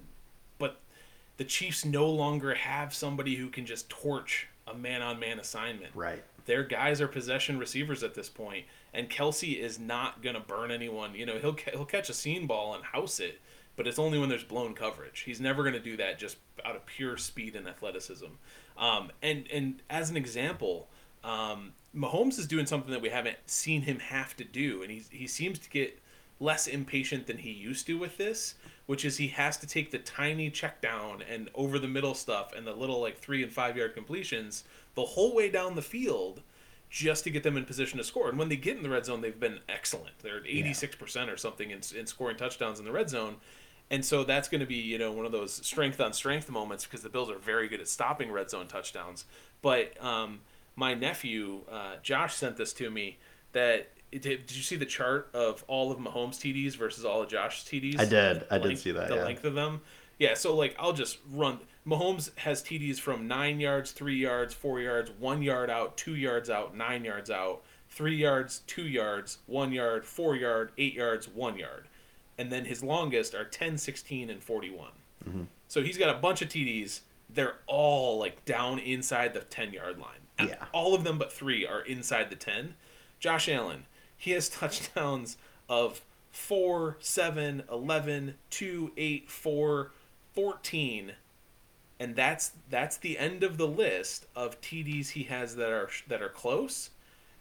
[0.58, 0.80] but
[1.38, 5.92] the Chiefs no longer have somebody who can just torch a man on man assignment.
[5.96, 6.24] Right.
[6.46, 11.14] Their guys are possession receivers at this point, and Kelce is not gonna burn anyone.
[11.14, 13.40] You know, he'll he'll catch a seam ball and house it,
[13.78, 15.22] but it's only when there's blown coverage.
[15.22, 18.26] He's never gonna do that just out of pure speed and athleticism.
[18.78, 20.90] Um, and and as an example,
[21.24, 25.04] um, Mahomes is doing something that we haven't seen him have to do, and he
[25.10, 25.98] he seems to get
[26.40, 28.56] less impatient than he used to with this,
[28.86, 32.54] which is he has to take the tiny check down and over the middle stuff
[32.56, 34.64] and the little like three and five yard completions
[34.96, 36.42] the whole way down the field
[36.90, 38.30] just to get them in position to score.
[38.30, 40.18] And when they get in the red zone, they've been excellent.
[40.20, 43.36] They're at 86% or something in, in scoring touchdowns in the red zone.
[43.90, 46.84] And so that's going to be, you know, one of those strength on strength moments
[46.86, 49.26] because the Bills are very good at stopping red zone touchdowns.
[49.62, 50.42] But um,
[50.76, 53.18] my nephew, uh, Josh, sent this to me
[53.54, 53.90] that.
[54.10, 57.66] Did, did you see the chart of all of Mahomes TDs versus all of Josh's
[57.68, 58.00] TDs?
[58.00, 58.46] I did.
[58.50, 59.24] I did length- see that, The yeah.
[59.26, 59.82] length of them.
[60.18, 61.60] Yeah, so like I'll just run.
[61.86, 66.50] Mahomes has TDs from nine yards, three yards, four yards, one yard out, two yards
[66.50, 71.58] out, nine yards out, three yards, two yards, one yard, four yard, eight yards, one
[71.58, 71.88] yard.
[72.38, 74.90] And then his longest are 10, 16, and 41.
[75.28, 75.44] Mm-hmm.
[75.68, 77.02] So he's got a bunch of TDs.
[77.30, 80.22] They're all like down inside the 10 yard line.
[80.38, 80.66] And Yeah.
[80.72, 82.76] All of them but three are inside the 10.
[83.20, 83.86] Josh Allen,
[84.16, 89.92] he has touchdowns of 4, 7, 11, 2, 8, 4,
[90.34, 91.12] 14.
[92.00, 96.22] And that's that's the end of the list of TDs he has that are that
[96.22, 96.92] are close.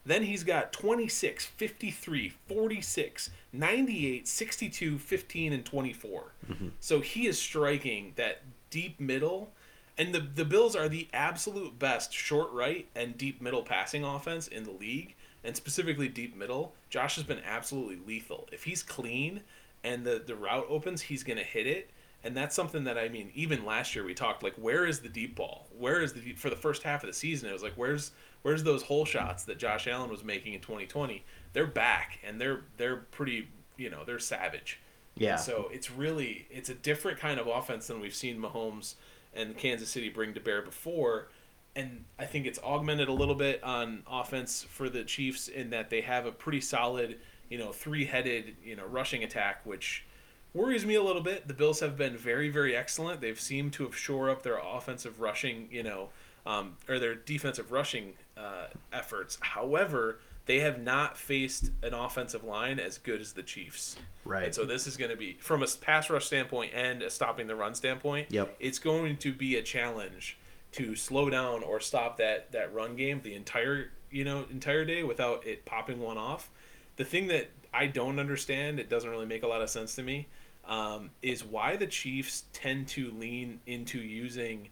[0.07, 6.23] Then he's got 26, 53, 46, 98, 62, 15, and 24.
[6.49, 6.69] Mm-hmm.
[6.79, 9.53] So he is striking that deep middle.
[9.99, 14.47] And the, the Bills are the absolute best short right and deep middle passing offense
[14.47, 16.75] in the league, and specifically deep middle.
[16.89, 18.49] Josh has been absolutely lethal.
[18.53, 19.41] If he's clean
[19.83, 21.91] and the, the route opens, he's going to hit it.
[22.23, 25.09] And that's something that I mean, even last year we talked like, where is the
[25.09, 25.67] deep ball?
[25.77, 27.49] Where is the deep, for the first half of the season?
[27.49, 28.13] It was like, where's
[28.47, 31.25] where's those hole shots that Josh Allen was making in 2020?
[31.53, 34.79] They're back and they're they're pretty, you know, they're savage.
[35.17, 35.33] Yeah.
[35.33, 38.95] And so it's really it's a different kind of offense than we've seen Mahomes
[39.35, 41.27] and Kansas City bring to bear before.
[41.75, 45.91] And I think it's augmented a little bit on offense for the Chiefs in that
[45.91, 47.19] they have a pretty solid,
[47.51, 50.07] you know, three-headed, you know, rushing attack, which
[50.55, 51.49] worries me a little bit.
[51.49, 53.21] The Bills have been very, very excellent.
[53.21, 56.11] They've seemed to have shore up their offensive rushing, you know,
[56.47, 59.39] um, or their defensive rushing uh, efforts.
[59.41, 63.97] However, they have not faced an offensive line as good as the Chiefs.
[64.25, 64.45] Right.
[64.45, 67.47] And so this is going to be, from a pass rush standpoint and a stopping
[67.47, 68.57] the run standpoint, Yep.
[68.61, 70.39] it's going to be a challenge
[70.73, 75.03] to slow down or stop that that run game the entire you know entire day
[75.03, 76.51] without it popping one off.
[76.97, 80.03] The thing that I don't understand, it doesn't really make a lot of sense to
[80.03, 80.29] me,
[80.67, 84.69] um, is why the Chiefs tend to lean into using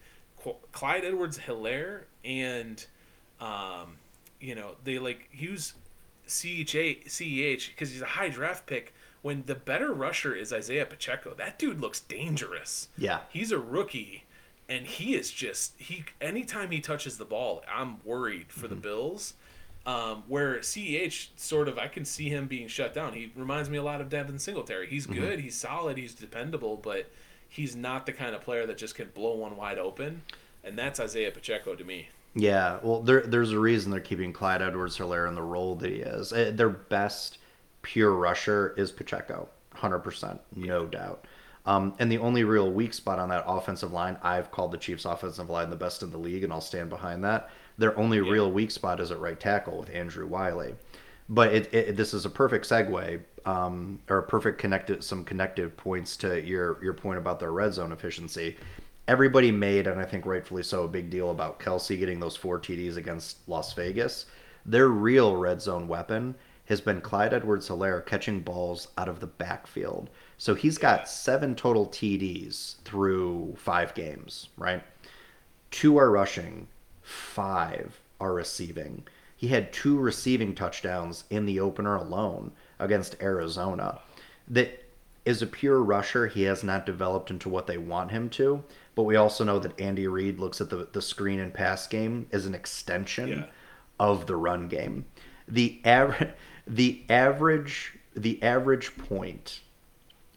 [0.73, 2.85] Clyde Edwards Helaire and,
[3.41, 3.97] um,
[4.41, 5.75] you know, they like use
[6.29, 11.35] CEH, CEH because he's a high draft pick when the better rusher is Isaiah Pacheco.
[11.35, 12.89] That dude looks dangerous.
[12.99, 13.21] Yeah.
[13.31, 14.25] He's a rookie
[14.69, 18.75] and he is just he anytime he touches the ball, I'm worried for mm-hmm.
[18.75, 19.35] the Bills.
[19.87, 23.13] Um, where CEH sort of I can see him being shut down.
[23.13, 24.87] He reminds me a lot of Devin Singletary.
[24.87, 25.21] He's mm-hmm.
[25.21, 27.11] good, he's solid, he's dependable, but
[27.51, 30.23] he's not the kind of player that just can blow one wide open.
[30.65, 32.09] And that's Isaiah Pacheco to me.
[32.35, 35.91] Yeah, well, there, there's a reason they're keeping Clyde Edwards Helaire in the role that
[35.91, 36.33] he is.
[36.33, 37.39] Eh, their best
[37.83, 41.27] pure rusher is Pacheco, 100%, no doubt.
[41.67, 45.05] Um, and the only real weak spot on that offensive line, I've called the Chiefs'
[45.05, 47.51] offensive line the best in the league, and I'll stand behind that.
[47.79, 48.31] Their only yeah.
[48.31, 50.75] real weak spot is at right tackle with Andrew Wylie.
[51.29, 55.75] But it, it, this is a perfect segue, um, or a perfect connected some connective
[55.75, 58.59] points to your your point about their red zone efficiency.
[59.07, 62.59] Everybody made, and I think rightfully so, a big deal about Kelce getting those four
[62.59, 64.25] TDs against Las Vegas.
[64.65, 66.35] Their real red zone weapon
[66.67, 70.09] has been Clyde Edwards Helaire catching balls out of the backfield.
[70.39, 74.83] So he's got seven total TDs through five games, right?
[75.71, 76.67] Two are rushing,
[77.03, 79.05] five are receiving.
[79.37, 84.01] He had two receiving touchdowns in the opener alone against Arizona.
[84.49, 84.83] That
[85.27, 86.27] is a pure rusher.
[86.27, 88.65] He has not developed into what they want him to.
[88.95, 92.27] But we also know that Andy Reid looks at the, the screen and pass game
[92.33, 93.45] as an extension yeah.
[93.99, 95.05] of the run game.
[95.49, 96.31] The average
[96.67, 99.61] the average the average point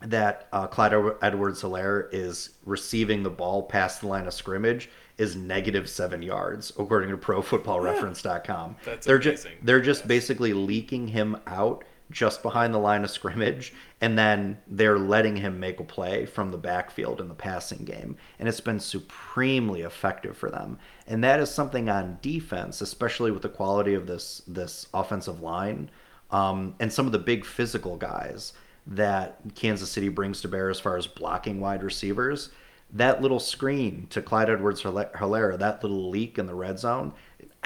[0.02, 5.36] that uh, Clyde Edwards Helaire is receiving the ball past the line of scrimmage is
[5.36, 8.76] negative seven yards, according to ProFootballReference.com.
[8.80, 9.52] Yeah, that's they're amazing.
[9.54, 10.08] just they're just yes.
[10.08, 15.60] basically leaking him out just behind the line of scrimmage, and then they're letting him
[15.60, 20.38] make a play from the backfield in the passing game, and it's been supremely effective
[20.38, 20.80] for them.
[21.06, 25.90] And that is something on defense, especially with the quality of this this offensive line,
[26.32, 28.54] um, and some of the big physical guys
[28.86, 32.52] that Kansas City brings to bear as far as blocking wide receivers.
[32.94, 37.12] That little screen to Clyde Edwards Helaire, that little leak in the red zone,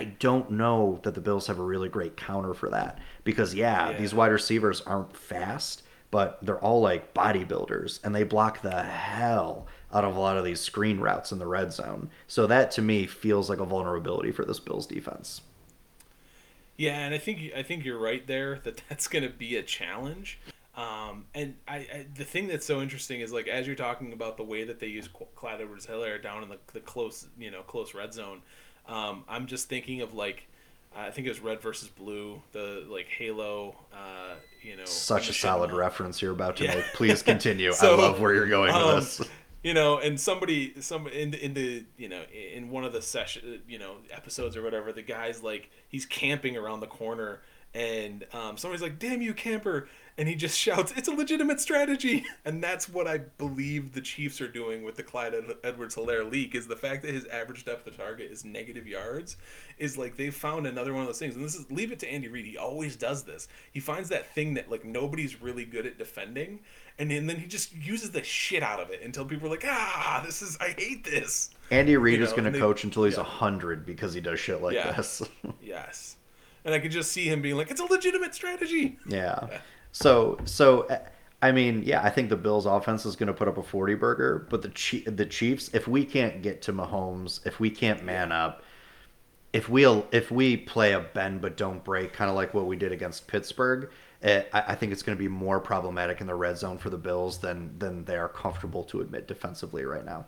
[0.02, 3.00] I don't know that the Bills have a really great counter for that.
[3.24, 3.98] Because, yeah, yeah.
[3.98, 9.68] these wide receivers aren't fast, but they're all like bodybuilders and they block the hell
[9.94, 12.10] out of a lot of these screen routes in the red zone.
[12.28, 15.42] So that to me feels like a vulnerability for this Bills defense.
[16.78, 19.64] Yeah, and I think I think you're right there that that's going to be a
[19.64, 20.40] challenge.
[20.76, 24.38] Um, and I, I, the thing that's so interesting is like as you're talking about
[24.38, 27.62] the way that they use Clyde Edwards Helaire down in the, the close you know
[27.62, 28.42] close red zone,
[28.88, 30.48] um, I'm just thinking of like
[30.96, 34.86] I think it was red versus blue, the like Halo, uh, you know.
[34.86, 36.76] Such a solid reference you're about to yeah.
[36.76, 36.86] make.
[36.94, 37.72] Please continue.
[37.72, 39.30] so, I love where you're going um, with this.
[39.64, 42.24] You know, and somebody, some in the, in the you know
[42.54, 46.58] in one of the session you know episodes or whatever, the guy's like he's camping
[46.58, 47.42] around the corner
[47.74, 49.88] and um, somebody's like, "Damn you, camper!"
[50.18, 54.42] And he just shouts, "It's a legitimate strategy!" And that's what I believe the Chiefs
[54.42, 55.34] are doing with the Clyde
[55.64, 59.38] Edwards Helaire leak is the fact that his average depth of target is negative yards,
[59.78, 61.36] is like they found another one of those things.
[61.36, 62.46] And this is leave it to Andy Reid.
[62.46, 63.48] He always does this.
[63.72, 66.60] He finds that thing that like nobody's really good at defending,
[67.00, 69.66] and, and then he just uses the shit out of it until people are like,
[69.68, 73.18] "Ah, this is I hate this." Andy Reid you is going to coach until he's
[73.18, 73.26] a yeah.
[73.26, 74.92] hundred because he does shit like yeah.
[74.92, 75.22] this.
[75.62, 76.18] yes
[76.66, 79.48] and I could just see him being like, "It's a legitimate strategy." Yeah.
[79.92, 80.88] So so.
[81.44, 83.96] I mean, yeah, I think the Bills' offense is going to put up a forty
[83.96, 88.32] burger, but the the Chiefs, if we can't get to Mahomes, if we can't man
[88.32, 88.64] up,
[89.54, 92.68] if we will if we play a bend but don't break, kind of like what
[92.68, 93.90] we did against Pittsburgh,
[94.22, 96.90] it, I, I think it's going to be more problematic in the red zone for
[96.90, 100.26] the Bills than than they are comfortable to admit defensively right now.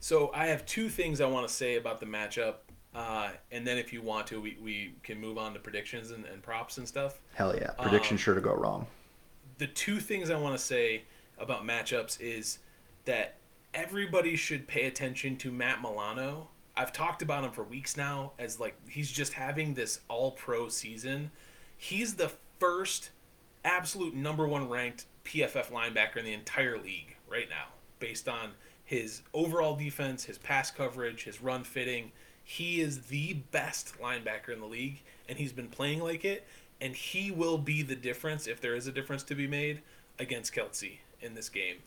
[0.00, 2.54] So I have two things I want to say about the matchup.
[2.96, 6.24] Uh, and then if you want to, we, we can move on to predictions and,
[6.24, 7.20] and props and stuff.
[7.34, 7.72] Hell yeah.
[7.72, 8.86] Prediction um, sure to go wrong.
[9.58, 11.02] The two things I want to say
[11.38, 12.60] about matchups is
[13.04, 13.36] that
[13.74, 16.48] everybody should pay attention to Matt Milano.
[16.74, 20.70] I've talked about him for weeks now as like he's just having this all pro
[20.70, 21.30] season.
[21.76, 23.10] He's the first
[23.62, 27.66] absolute number one ranked PFF linebacker in the entire league right now,
[27.98, 28.52] based on
[28.84, 32.12] his overall defense, his pass coverage, his run fitting
[32.48, 36.46] he is the best linebacker in the league, and he's been playing like it.
[36.80, 39.82] And he will be the difference, if there is a difference to be made,
[40.20, 41.78] against Kelce in this game.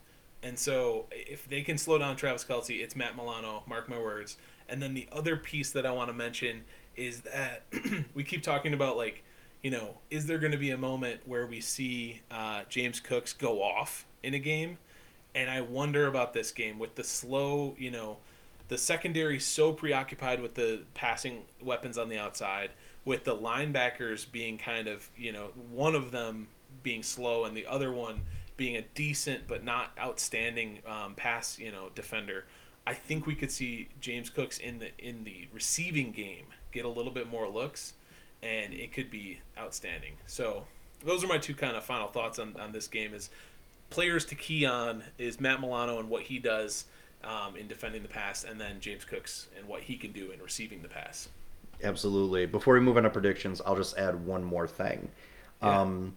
[0.44, 4.36] And so, if they can slow down Travis Kelce, it's Matt Milano, mark my words.
[4.68, 6.66] And then the other piece that I want to mention
[6.98, 7.64] is that
[8.14, 9.24] we keep talking about, like,
[9.64, 13.32] you know, is there going to be a moment where we see uh, James Cooks
[13.32, 14.78] go off in a game?
[15.36, 18.18] And I wonder about this game with the slow, you know,
[18.70, 22.70] the secondary so preoccupied with the passing weapons on the outside,
[23.04, 26.48] with the linebackers being kind of, you know, one of them
[26.84, 28.22] being slow and the other one
[28.56, 32.46] being a decent but not outstanding um, pass, you know, defender.
[32.86, 36.90] I think we could see James Cooks in the in the receiving game get a
[36.90, 37.94] little bit more looks,
[38.44, 40.14] and it could be outstanding.
[40.28, 40.66] So
[41.04, 43.14] those are my two kind of final thoughts on, on this game.
[43.14, 43.30] Is
[43.90, 46.86] players to key on is Matt Milano and what he does
[47.24, 50.42] um, in defending the pass, and then James Cooks and what he can do in
[50.42, 51.30] receiving the pass.
[51.84, 52.46] Absolutely.
[52.46, 55.10] Before we move on to predictions, I'll just add one more thing.
[55.62, 55.82] Yeah.
[55.82, 56.16] Um,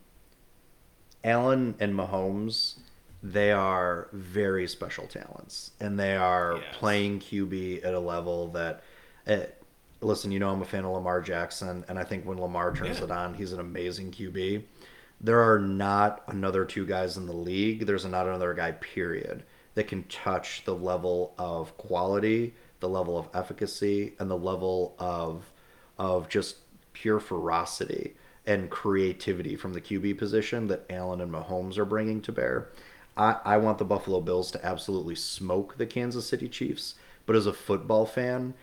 [1.24, 2.74] Allen and Mahomes,
[3.22, 6.64] they are very special talents, and they are Yes.
[6.76, 8.82] playing QB at a level that.
[9.26, 9.46] eh,
[10.00, 12.98] listen, you know I'm a fan of Lamar Jackson, and I think when Lamar turns
[12.98, 13.04] Yeah.
[13.04, 14.64] it on, he's an amazing QB.
[15.20, 17.86] There are not another two guys in the league.
[17.86, 19.44] There's not another guy, period,
[19.74, 25.52] that can touch the level of quality, the level of efficacy, and the level of
[25.98, 26.56] of just
[26.92, 28.14] pure ferocity
[28.46, 32.68] and creativity from the QB position that Allen and Mahomes are bringing to bear.
[33.16, 36.94] I, I want the Buffalo Bills to absolutely smoke the Kansas City Chiefs,
[37.26, 38.54] but as a football fan,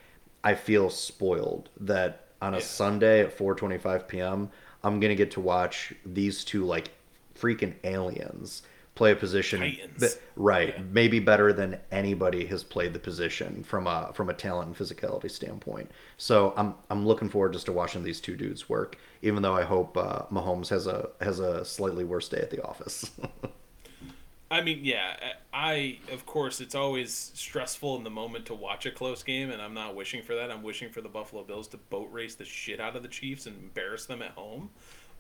[0.44, 2.64] I feel spoiled that on a Yeah.
[2.64, 4.50] Sunday at 4:25 p.m.
[4.84, 6.92] I'm gonna get to watch these two like
[7.38, 8.64] freaking aliens
[9.00, 9.62] play a position
[9.98, 10.84] that- right Yeah.
[10.92, 15.32] maybe better than anybody has played the position from a from a talent and physicality
[15.32, 15.90] standpoint.
[16.18, 18.98] So I'm I'm looking forward just to watching these two dudes work.
[19.22, 22.62] Even though I hope uh, Mahomes has a has a slightly worse day at the
[22.62, 23.10] office.
[24.52, 25.16] I mean, yeah,
[25.54, 29.62] I of course it's always stressful in the moment to watch a close game, and
[29.62, 30.52] I'm not wishing for that.
[30.52, 33.46] I'm wishing for the Buffalo Bills to boat race the shit out of the Chiefs
[33.46, 34.72] and embarrass them at home.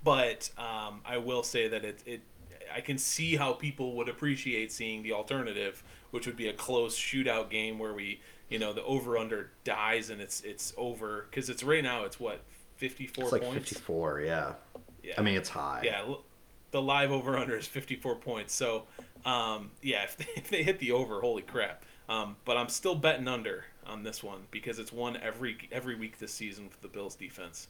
[0.03, 2.21] But um, I will say that it, it
[2.73, 6.97] I can see how people would appreciate seeing the alternative, which would be a close
[6.97, 11.49] shootout game where we, you know, the over under dies and it's it's over because
[11.49, 12.41] it's right now it's what
[12.77, 13.69] 54 it's like points.
[13.69, 14.53] 54, yeah.
[15.03, 15.13] Yeah.
[15.17, 15.81] I mean it's high.
[15.83, 16.15] Yeah,
[16.71, 18.53] the live over under is 54 points.
[18.53, 18.83] So,
[19.25, 21.83] um, yeah, if they, if they hit the over, holy crap.
[22.07, 26.17] Um, but I'm still betting under on this one because it's won every every week
[26.17, 27.67] this season for the Bills defense.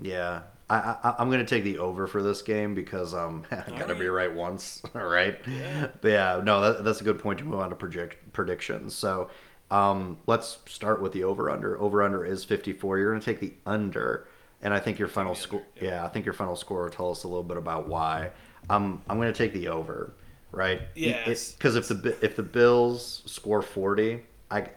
[0.00, 3.94] Yeah, I, I I'm gonna take the over for this game because um I gotta
[3.94, 5.38] be right once, all right?
[5.46, 5.88] Yeah.
[6.00, 8.94] But yeah, no, that, that's a good point to move on to project predictions.
[8.94, 9.30] So,
[9.70, 11.80] um, let's start with the over under.
[11.80, 12.98] Over under is 54.
[12.98, 14.26] You're gonna take the under,
[14.62, 15.62] and I think your final score.
[15.80, 15.90] yeah.
[15.90, 18.30] Yeah, I think your final score will tell us a little bit about why.
[18.70, 20.14] Um, I'm gonna take the over,
[20.52, 20.82] right?
[20.94, 21.52] Yes.
[21.52, 24.68] Because if the if the Bills score 40, I.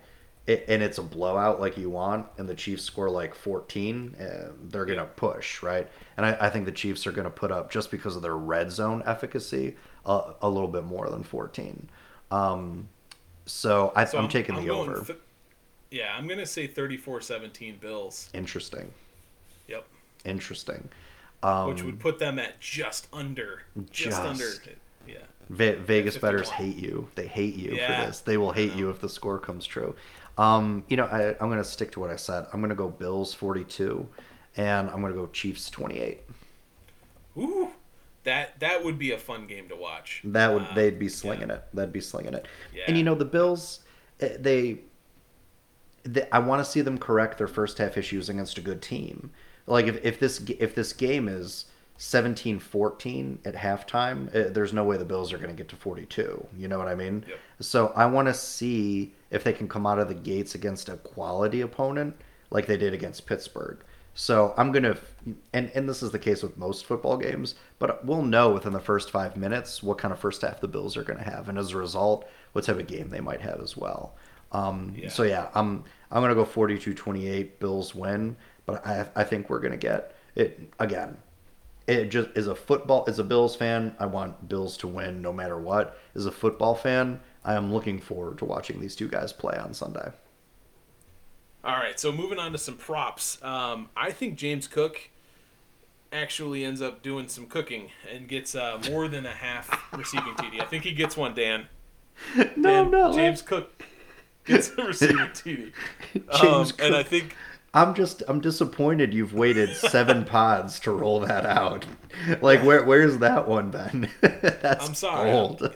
[0.48, 4.52] It, and it's a blowout like you want, and the Chiefs score like 14, uh,
[4.70, 5.86] they're going to push, right?
[6.16, 8.38] And I, I think the Chiefs are going to put up, just because of their
[8.38, 9.76] red zone efficacy,
[10.06, 11.89] a, a little bit more than 14.
[12.32, 12.88] Um,
[13.45, 15.04] so I, So I'm, taking the over.
[15.04, 15.20] th-
[15.91, 18.30] yeah, I'm gonna say 34-17 Bills.
[18.34, 18.91] Interesting.
[19.68, 19.86] Yep,
[20.26, 20.89] Interesting.
[21.43, 24.22] Um, which would put them at just under, just, Just.
[24.22, 24.50] under.
[25.08, 25.20] Yeah,
[25.50, 26.20] Vegas 51.
[26.22, 27.08] bettors hate you.
[27.16, 28.02] They hate you Yeah.
[28.02, 28.20] for this.
[28.22, 29.95] They will hate you if the score comes true.
[30.38, 32.46] Um, you know, I, I'm going to stick to what I said.
[32.54, 34.08] I'm going to go Bills 42,
[34.56, 36.22] and I'm going to go Chiefs 28.
[37.38, 37.70] ooh,
[38.24, 40.22] that that would be a fun game to watch.
[40.26, 41.64] That would Uh, they'd be slinging it.
[41.74, 42.46] They'd be slinging it.
[42.74, 42.84] Yeah.
[42.88, 43.80] And you know the Bills,
[44.20, 44.80] eh, they,
[46.04, 49.32] they I want to see them correct their first half issues against a good team.
[49.66, 51.66] Like if, if this if this game is
[52.00, 56.48] 17-14 at halftime, eh, there's no way the Bills are going to get to 42.
[56.58, 57.24] You know what I mean?
[57.28, 57.40] Yep.
[57.62, 60.98] So I want to see if they can come out of the gates against a
[60.98, 62.16] quality opponent
[62.50, 63.80] like they did against Pittsburgh.
[64.14, 64.98] So I'm gonna,
[65.54, 68.80] and and this is the case with most football games, but we'll know within the
[68.80, 71.72] first five minutes what kind of first half the Bills are gonna have, and as
[71.72, 74.16] a result, what type of game they might have as well.
[74.52, 75.10] Um, Yeah.
[75.10, 79.78] So yeah, I'm I'm gonna go 42-28 Bills win, but I I think we're gonna
[79.78, 81.18] get it again.
[81.86, 85.32] It just is a football as a Bills fan, I want Bills to win no
[85.32, 85.98] matter what.
[86.16, 89.74] As a football fan, I am looking forward to watching these two guys play on
[89.74, 90.12] Sunday.
[91.64, 93.41] All right, so moving on to some props.
[93.41, 95.10] Um, I think James Cook
[96.12, 100.62] actually ends up doing some cooking and gets uh, more than a half receiving TD.
[100.62, 101.68] I think he gets one, Dan.
[102.36, 103.84] No, Dan, no, James Cook
[104.43, 105.72] gets a receiving TD.
[106.30, 107.36] Um, James and I think
[107.74, 111.86] I'm just I'm disappointed you've waited seven pods to roll that out.
[112.41, 114.10] Like where where's that one Ben?
[114.22, 115.32] That's I'm sorry.
[115.32, 115.72] Old.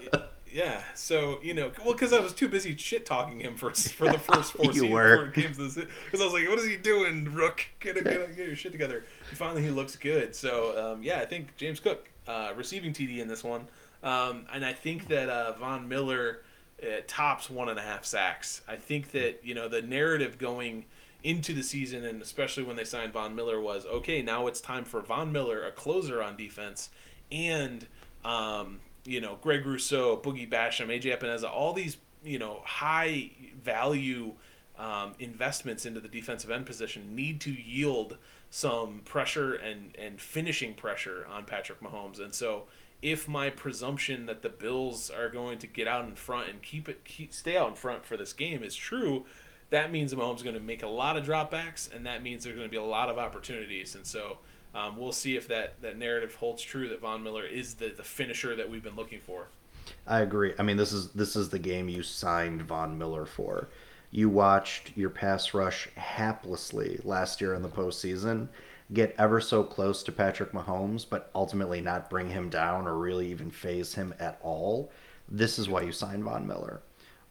[0.51, 4.11] Yeah, so you know, well, because I was too busy shit talking him for for
[4.11, 5.15] the first four, You were.
[5.15, 7.65] four games of the Because I was like, "What is he doing, Rook?
[7.79, 10.35] Get, a, get, a, get your shit together." And finally, he looks good.
[10.35, 13.67] So um, yeah, I think James Cook uh, receiving TD in this one,
[14.03, 16.41] um, and I think that uh, Von Miller
[16.83, 18.61] uh, tops one and a half sacks.
[18.67, 20.85] I think that you know the narrative going
[21.23, 24.21] into the season, and especially when they signed Von Miller, was okay.
[24.21, 26.89] Now it's time for Von Miller, a closer on defense,
[27.31, 27.85] and
[28.25, 33.31] um, you know Greg Rousseau, Boogie Basham, AJ Epenesa, all these you know high
[33.61, 34.33] value
[34.77, 38.17] um, investments into the defensive end position need to yield
[38.49, 42.63] some pressure and and finishing pressure on Patrick Mahomes, and so.
[43.03, 46.87] If my presumption that the Bills are going to get out in front and keep
[46.87, 49.25] it, keep, stay out in front for this game is true,
[49.71, 52.55] that means Mahomes is going to make a lot of dropbacks, and that means there's
[52.55, 53.95] going to be a lot of opportunities.
[53.95, 54.37] And so
[54.73, 58.03] um, we'll see if that, that narrative holds true that Von Miller is the, the
[58.03, 59.47] finisher that we've been looking for.
[60.07, 60.53] I agree.
[60.57, 63.69] I mean, this is this is the game you signed Von Miller for.
[64.11, 68.47] You watched your pass rush haplessly last year in the postseason
[68.93, 73.29] get ever so close to Patrick Mahomes, but ultimately not bring him down or really
[73.29, 74.91] even faze him at all.
[75.29, 76.81] This is why you signed Von Miller.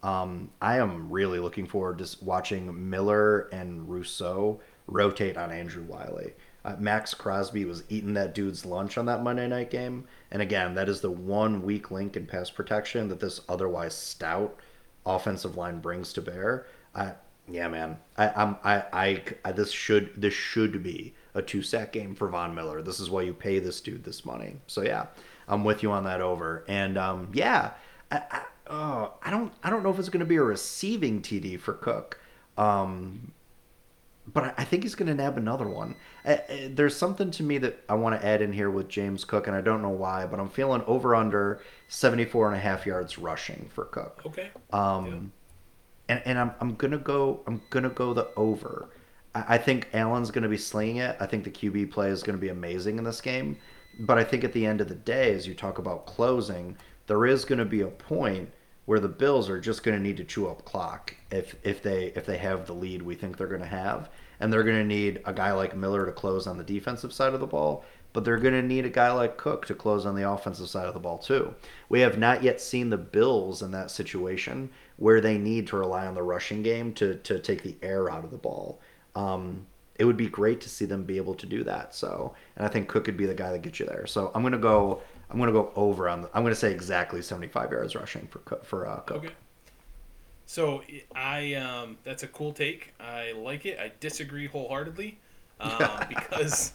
[0.03, 6.33] Um, I am really looking forward to watching Miller and Rousseau rotate on Andrew Wylie.
[6.65, 10.75] Uh, Maxx Crosby was eating that dude's lunch on that Monday night game, and again,
[10.75, 14.59] that is the one weak link in pass protection that this otherwise stout
[15.07, 16.67] offensive line brings to bear.
[16.95, 17.13] I,
[17.49, 21.93] yeah, man, I, I'm, I, I, I, this should, this should be a two sack
[21.93, 22.83] game for Von Miller.
[22.83, 24.57] This is why you pay this dude this money.
[24.67, 25.07] So yeah,
[25.49, 26.65] I'm with you on that over.
[26.69, 27.73] And um, yeah,
[28.11, 31.23] I, I, oh, I don't, I don't know if it's going to be a receiving
[31.23, 32.21] TD for Cook.
[32.57, 33.33] Um,
[34.33, 35.95] but I think he's going to nab another one.
[36.25, 36.37] Uh,
[36.69, 39.57] there's something to me that I want to add in here with James Cook, and
[39.57, 43.71] I don't know why, but I'm feeling over under 74 and a half yards rushing
[43.75, 44.23] for Cook.
[44.27, 44.51] Okay.
[44.73, 45.33] Um,
[46.09, 46.15] yeah.
[46.15, 48.91] and, and I'm, I'm gonna go I'm gonna go the over.
[49.35, 51.17] I, I think Allen's gonna be slinging it.
[51.19, 53.57] I think the QB play is gonna be amazing in this game.
[54.01, 56.77] But I think at the end of the day, as you talk about closing,
[57.07, 58.51] there is gonna be a point
[58.91, 62.07] where the Bills are just going to need to chew up clock if if they
[62.17, 64.11] if they have the lead we think they're going to have,
[64.41, 67.33] and they're going to need a guy like Miller to close on the defensive side
[67.33, 70.17] of the ball, but they're going to need a guy like Cook to close on
[70.17, 71.55] the offensive side of the ball too.
[71.89, 76.09] We have not yet seen the Bills in that situation where they need to rely
[76.09, 78.81] on the rushing game to to take the air out of the ball.
[79.15, 79.69] Um,
[80.01, 81.95] it would be great to see them be able to do that.
[81.95, 84.09] So, and I think Cook could be the guy that gets you there.
[84.09, 86.23] So I'm going to go I'm going to go over on.
[86.23, 89.25] The, I'm going to say exactly 75 yards rushing for for uh, Cook.
[89.25, 89.35] Okay.
[90.47, 90.83] So
[91.15, 92.93] I um, that's a cool take.
[92.99, 93.79] I like it.
[93.79, 95.19] I disagree wholeheartedly
[95.61, 95.79] um,
[96.09, 96.73] because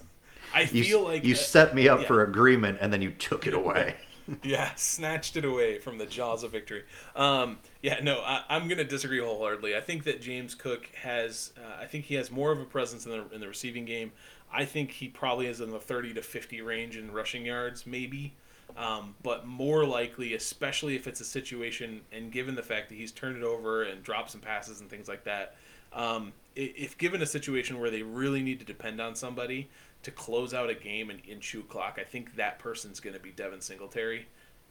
[0.53, 2.07] I you, feel like you uh, set me up yeah.
[2.07, 3.95] for agreement and then you took it away.
[4.43, 6.83] yeah, snatched it away from the jaws of victory.
[7.15, 9.75] Um, yeah, no, I, am going to disagree wholeheartedly.
[9.75, 13.05] I think that James Cook has, uh, I think he has more of a presence
[13.05, 14.11] in the in the receiving game.
[14.51, 18.33] I think he probably is in the 30 to 50 range in rushing yards, maybe.
[18.77, 23.11] Um, but more likely, especially if it's a situation, and given the fact that he's
[23.11, 25.55] turned it over and dropped some passes and things like that,
[25.93, 29.69] um, if given a situation where they really need to depend on somebody
[30.03, 33.31] to close out a game and, in clock, I think that person's going to be
[33.31, 34.27] Devin Singletary.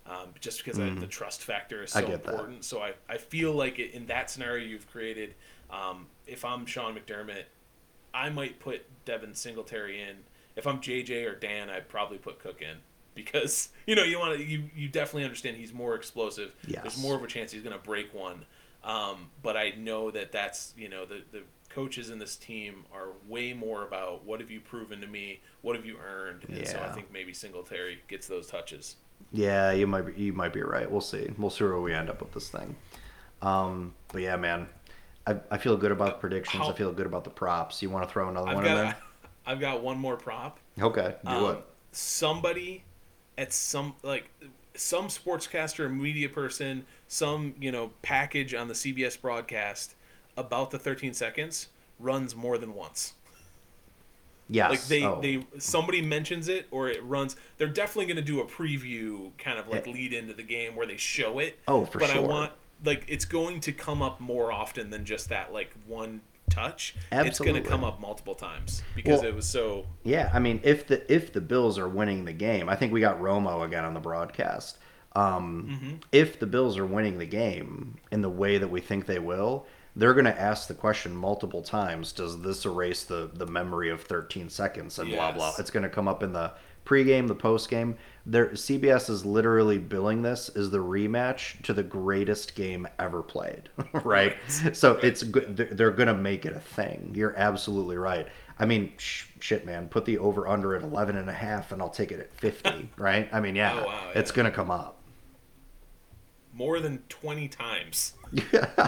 [0.07, 0.99] Um, just because mm.
[0.99, 2.58] I, the trust factor is so important.
[2.58, 2.64] That.
[2.64, 5.34] So I, I feel like it, in that scenario you've created,
[5.70, 7.45] um, if I'm Sean McDermott,
[8.12, 10.16] I might put Devin Singletary in.
[10.57, 12.76] If I'm JJ or Dan, I'd probably put Cook in
[13.14, 16.53] because you know you want to you, you definitely understand he's more explosive.
[16.66, 16.82] Yes.
[16.82, 18.45] There's more of a chance he's going to break one.
[18.84, 23.08] Um, but I know that that's you know the the coaches in this team are
[23.26, 26.68] way more about what have you proven to me, what have you earned, and yeah.
[26.68, 28.96] so I think maybe Singletary gets those touches.
[29.32, 30.88] Yeah, you might be, you might be right.
[30.88, 31.30] We'll see.
[31.38, 32.76] We'll see where we end up with this thing.
[33.42, 34.68] Um, but yeah, man,
[35.26, 36.62] I, I feel good about the predictions.
[36.62, 37.82] How, I feel good about the props.
[37.82, 38.96] You want to throw another I've one got, in there?
[39.46, 40.61] I've got one more prop.
[40.80, 41.64] Okay, do um, it.
[41.92, 42.83] Somebody
[43.38, 44.30] at some like
[44.76, 49.94] some sportscaster, media person, some you know package on the CBS broadcast
[50.36, 51.68] about the 13 seconds
[52.00, 53.14] runs more than once.
[54.50, 54.70] Yes.
[54.70, 55.20] Like they oh.
[55.20, 57.36] they somebody mentions it or it runs.
[57.56, 59.92] They're definitely going to do a preview kind of like eh.
[59.92, 61.58] lead into the game where they show it.
[61.66, 62.22] Oh, for but sure.
[62.22, 62.52] But I want
[62.84, 66.20] like it's going to come up more often than just that like one
[66.50, 67.29] touch, Absolutely.
[67.29, 69.87] it's going to come up multiple times because well, it was so.
[70.03, 73.00] Yeah, I mean, if the if the Bills are winning the game, I think we
[73.00, 74.79] got Romo again on the broadcast.
[75.16, 75.95] Um, mm-hmm.
[76.12, 79.66] If the Bills are winning the game in the way that we think they will,
[79.96, 84.03] they're going to ask the question multiple times: Does this erase the the memory of
[84.03, 85.16] 13 seconds and yes.
[85.16, 85.53] blah blah?
[85.58, 86.53] It's going to come up in the
[86.84, 87.95] pregame, the postgame.
[88.26, 93.68] Their CBS is literally billing this as the rematch to the greatest game ever played,
[93.92, 94.37] right?
[94.72, 95.57] So it's good.
[95.57, 97.13] They're, gonna make it a thing.
[97.14, 98.26] You're absolutely right.
[98.59, 99.88] I mean, sh- shit, man.
[99.88, 102.88] Put the over under at 11 and a half, and I'll take it at 50,
[102.96, 103.29] right?
[103.30, 105.01] I mean, yeah, Oh, wow, it's gonna come up.
[106.53, 108.14] More than twenty times.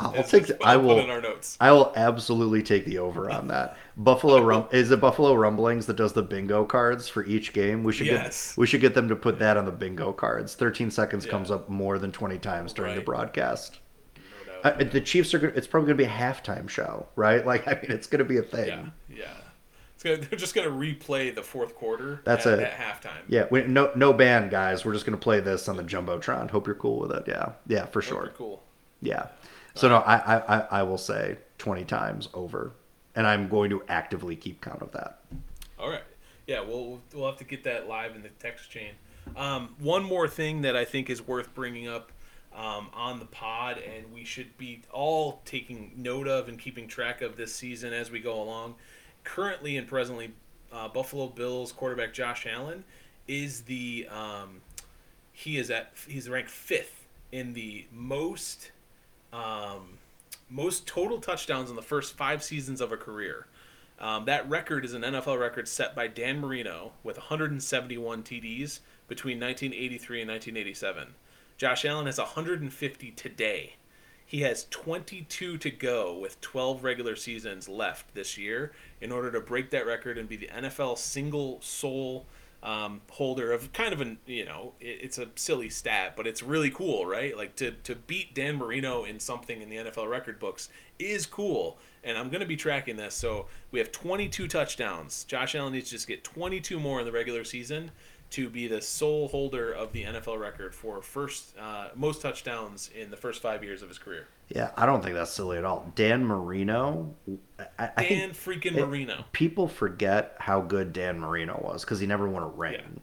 [0.00, 0.46] I'll That's take.
[0.46, 1.56] The, I I'll in our notes.
[1.60, 3.76] I will absolutely take the over on that.
[3.96, 7.84] Buffalo Rum is it Buffalo Rumblings that does the bingo cards for each game.
[7.84, 8.52] We should Yes.
[8.52, 10.54] get we should get them to put that on the bingo cards.
[10.54, 11.30] Thirteen seconds Yeah.
[11.32, 13.78] comes up more than twenty times during the broadcast.
[14.64, 15.46] No Uh, the Chiefs are.
[15.48, 17.46] It's probably going to be a halftime show, right?
[17.46, 18.68] Like I mean, it's going to be a thing.
[18.68, 18.86] yeah.
[19.05, 19.05] It's
[20.14, 22.20] they're just gonna replay the fourth quarter.
[22.24, 22.64] That's at, it.
[22.64, 23.22] at halftime.
[23.26, 24.84] Yeah, we, no no band, guys.
[24.84, 26.48] We're just going to play this on the jumbotron.
[26.50, 27.24] Hope you're cool with it.
[27.26, 28.32] Yeah, yeah, for Super sure.
[28.36, 28.62] cool.
[29.02, 29.26] Yeah.
[29.74, 32.72] So no, I, I I- I will say twenty times over,
[33.16, 35.18] and I'm going to actively keep count of that.
[35.78, 36.04] All right.
[36.46, 38.92] Yeah, we'll we'll have to get that live in the text chain.
[39.36, 42.12] Um, one more thing that I think is worth bringing up
[42.54, 47.20] um, on the pod, and we should be all taking note of and keeping track
[47.20, 48.76] of this season as we go along.
[49.26, 50.32] Currently and presently,
[50.72, 52.84] uh, Buffalo Bills quarterback Josh Allen
[53.26, 54.60] is the um,
[55.32, 58.70] he is at he's ranked fifth in the most
[59.32, 59.98] um,
[60.48, 63.46] most total touchdowns in the first five seasons of a career.
[63.98, 69.40] Um, that record is an NFL record set by Dan Marino with 171 TDs between
[69.40, 71.14] 1983 and 1987.
[71.56, 73.74] Josh Allen has 150 today.
[74.28, 79.40] He has 22 to go with 12 regular seasons left this year in order to
[79.40, 82.26] break that record and be the NFL single sole
[82.62, 86.42] um, holder of kind of an you know it, it's a silly stat, but it's
[86.42, 87.36] really cool, right?
[87.36, 91.78] Like to to beat Dan Marino in something in the NFL record books is cool,
[92.02, 93.14] and I'm going to be tracking this.
[93.14, 95.24] So we have 22 touchdowns.
[95.24, 97.92] Josh Allen needs to just get 22 more in the regular season
[98.30, 103.10] to be the sole holder of the NFL record for first uh, most touchdowns in
[103.10, 104.26] the first five years of his career.
[104.48, 105.90] Yeah, I don't think that's silly at all.
[105.94, 107.14] Dan Marino,
[107.78, 109.24] I, I Dan freaking it- Marino.
[109.32, 113.00] people forget how good Dan Marino was because he never won a ring.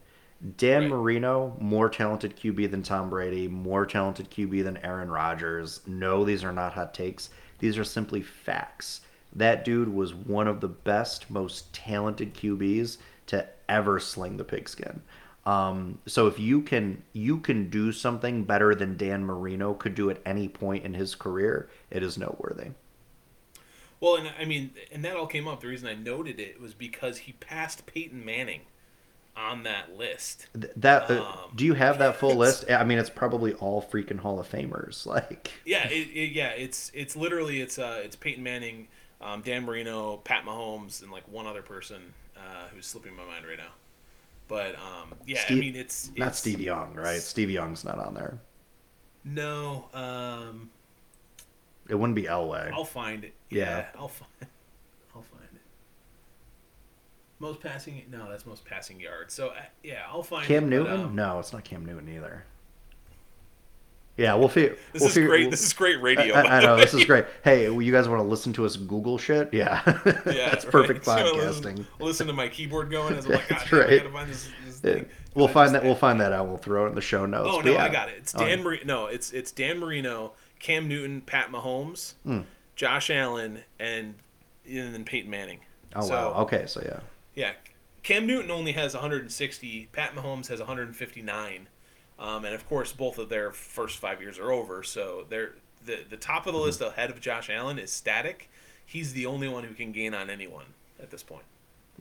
[0.58, 0.90] Dan Right.
[0.92, 5.80] Marino, more talented QB than Tom Brady, more talented QB than Aaron Rodgers.
[5.88, 7.30] No, these are not hot takes.
[7.60, 9.02] These are simply facts.
[9.36, 12.98] That dude was one of the best, most talented QBs
[13.28, 15.02] to ever sling the pigskin.
[15.46, 20.10] Um, so if you can you can do something better than Dan Marino could do
[20.10, 22.72] at any point in his career, it is noteworthy.
[24.00, 25.62] Well, and I mean, and that all came up.
[25.62, 28.62] The reason I noted it was because he passed Peyton Manning
[29.36, 30.48] on that list.
[30.60, 32.66] Th- That uh, Um, do you have that full list?
[32.70, 35.06] I mean, it's probably all freaking Hall of Famers.
[35.14, 38.88] Like, Yeah, it, it, yeah, it's it's literally it's uh it's Peyton Manning,
[39.22, 42.14] um, Dan Marino, Pat Mahomes, and like one other person
[42.44, 43.72] uh, who's slipping my mind right now.
[44.48, 47.22] But um, yeah, Steve- I mean it's, it's not Steve Young, right?
[47.22, 48.38] Steve Young's not on there.
[49.26, 50.70] No, um,
[51.88, 52.72] It wouldn't be Elway.
[52.74, 53.34] I'll find it.
[53.50, 53.78] Yeah.
[53.78, 54.32] Yeah, I'll find.
[55.16, 55.62] I'll find it.
[57.40, 58.04] Most passing?
[58.12, 59.34] No, that's most passing yards.
[59.34, 61.02] So uh, yeah, I'll find Cam it, but, Newton?
[61.06, 62.44] um, no, it's not Cam Newton either.
[64.16, 64.78] Yeah, we'll figure.
[64.92, 65.42] This we'll is figure- great.
[65.42, 66.36] we'll- This is great radio.
[66.36, 67.26] I, I know this is great.
[67.44, 69.52] Hey, you guys want to listen to us Google shit?
[69.54, 70.72] Yeah, Yeah, that's right.
[70.72, 71.78] perfect So uh, podcasting.
[71.78, 74.12] Listen, listen to my keyboard going as I'm like, That's right.
[74.12, 75.08] find this, this thing.
[75.34, 75.84] We'll find just- that.
[75.84, 76.48] We'll find that out.
[76.48, 77.50] We'll throw it in the show notes.
[77.52, 77.84] Oh no, yeah.
[77.86, 78.16] I got it.
[78.20, 78.84] It's Oh, Dan Marino.
[78.86, 82.42] No, it's it's Dan Marino, Cam Newton, Pat Mahomes, hmm.
[82.76, 84.14] Josh Allen, and
[84.70, 85.60] and then Peyton Manning.
[85.96, 86.42] Oh So, wow.
[86.44, 87.00] Okay, so yeah.
[87.36, 87.52] Yeah,
[88.04, 89.90] Cam Newton only has 160.
[89.92, 91.68] Pat Mahomes has 159,
[92.24, 94.82] um, and of course both of their first five years are over.
[94.82, 95.52] So they're
[95.86, 96.50] the the top Mm-hmm.
[96.50, 98.50] of the list ahead of Josh Allen is static.
[98.86, 100.66] He's the only one who can gain on anyone
[101.02, 101.44] at this point.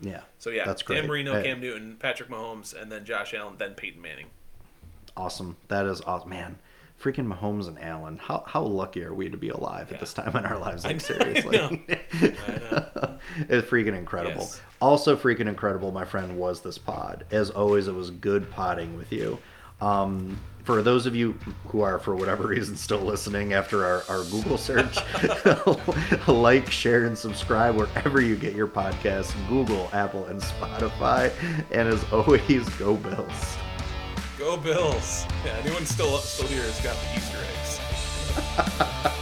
[0.00, 0.22] Yeah.
[0.38, 1.00] So yeah, That's great.
[1.00, 1.42] Dan Marino, Hey.
[1.44, 4.26] Cam Newton, Patrick Mahomes, and then Josh Allen, then Peyton Manning.
[5.16, 5.56] Awesome.
[5.68, 6.30] That is awesome.
[6.30, 6.58] Man,
[7.02, 8.18] freaking Mahomes and Allen.
[8.18, 9.94] How how lucky are we to be alive Yeah.
[9.94, 10.84] at this time in our lives?
[10.86, 11.56] Like I seriously.
[11.58, 11.68] know.
[11.68, 12.26] I
[12.70, 13.18] know.
[13.48, 14.42] it's freaking incredible.
[14.42, 14.60] Yes.
[14.80, 17.24] Also freaking incredible, my friend, was this pod.
[17.30, 19.38] As always, it was good potting with you.
[19.80, 21.32] Um, for those of you
[21.68, 24.96] who are, for whatever reason, still listening after our, our Google search,
[26.28, 31.32] like, share, and subscribe wherever you get your podcasts Google, Apple, and Spotify.
[31.72, 33.56] And as always, go Bills.
[34.38, 35.26] Go Bills!
[35.44, 39.12] Yeah, anyone still still here has got the Easter eggs.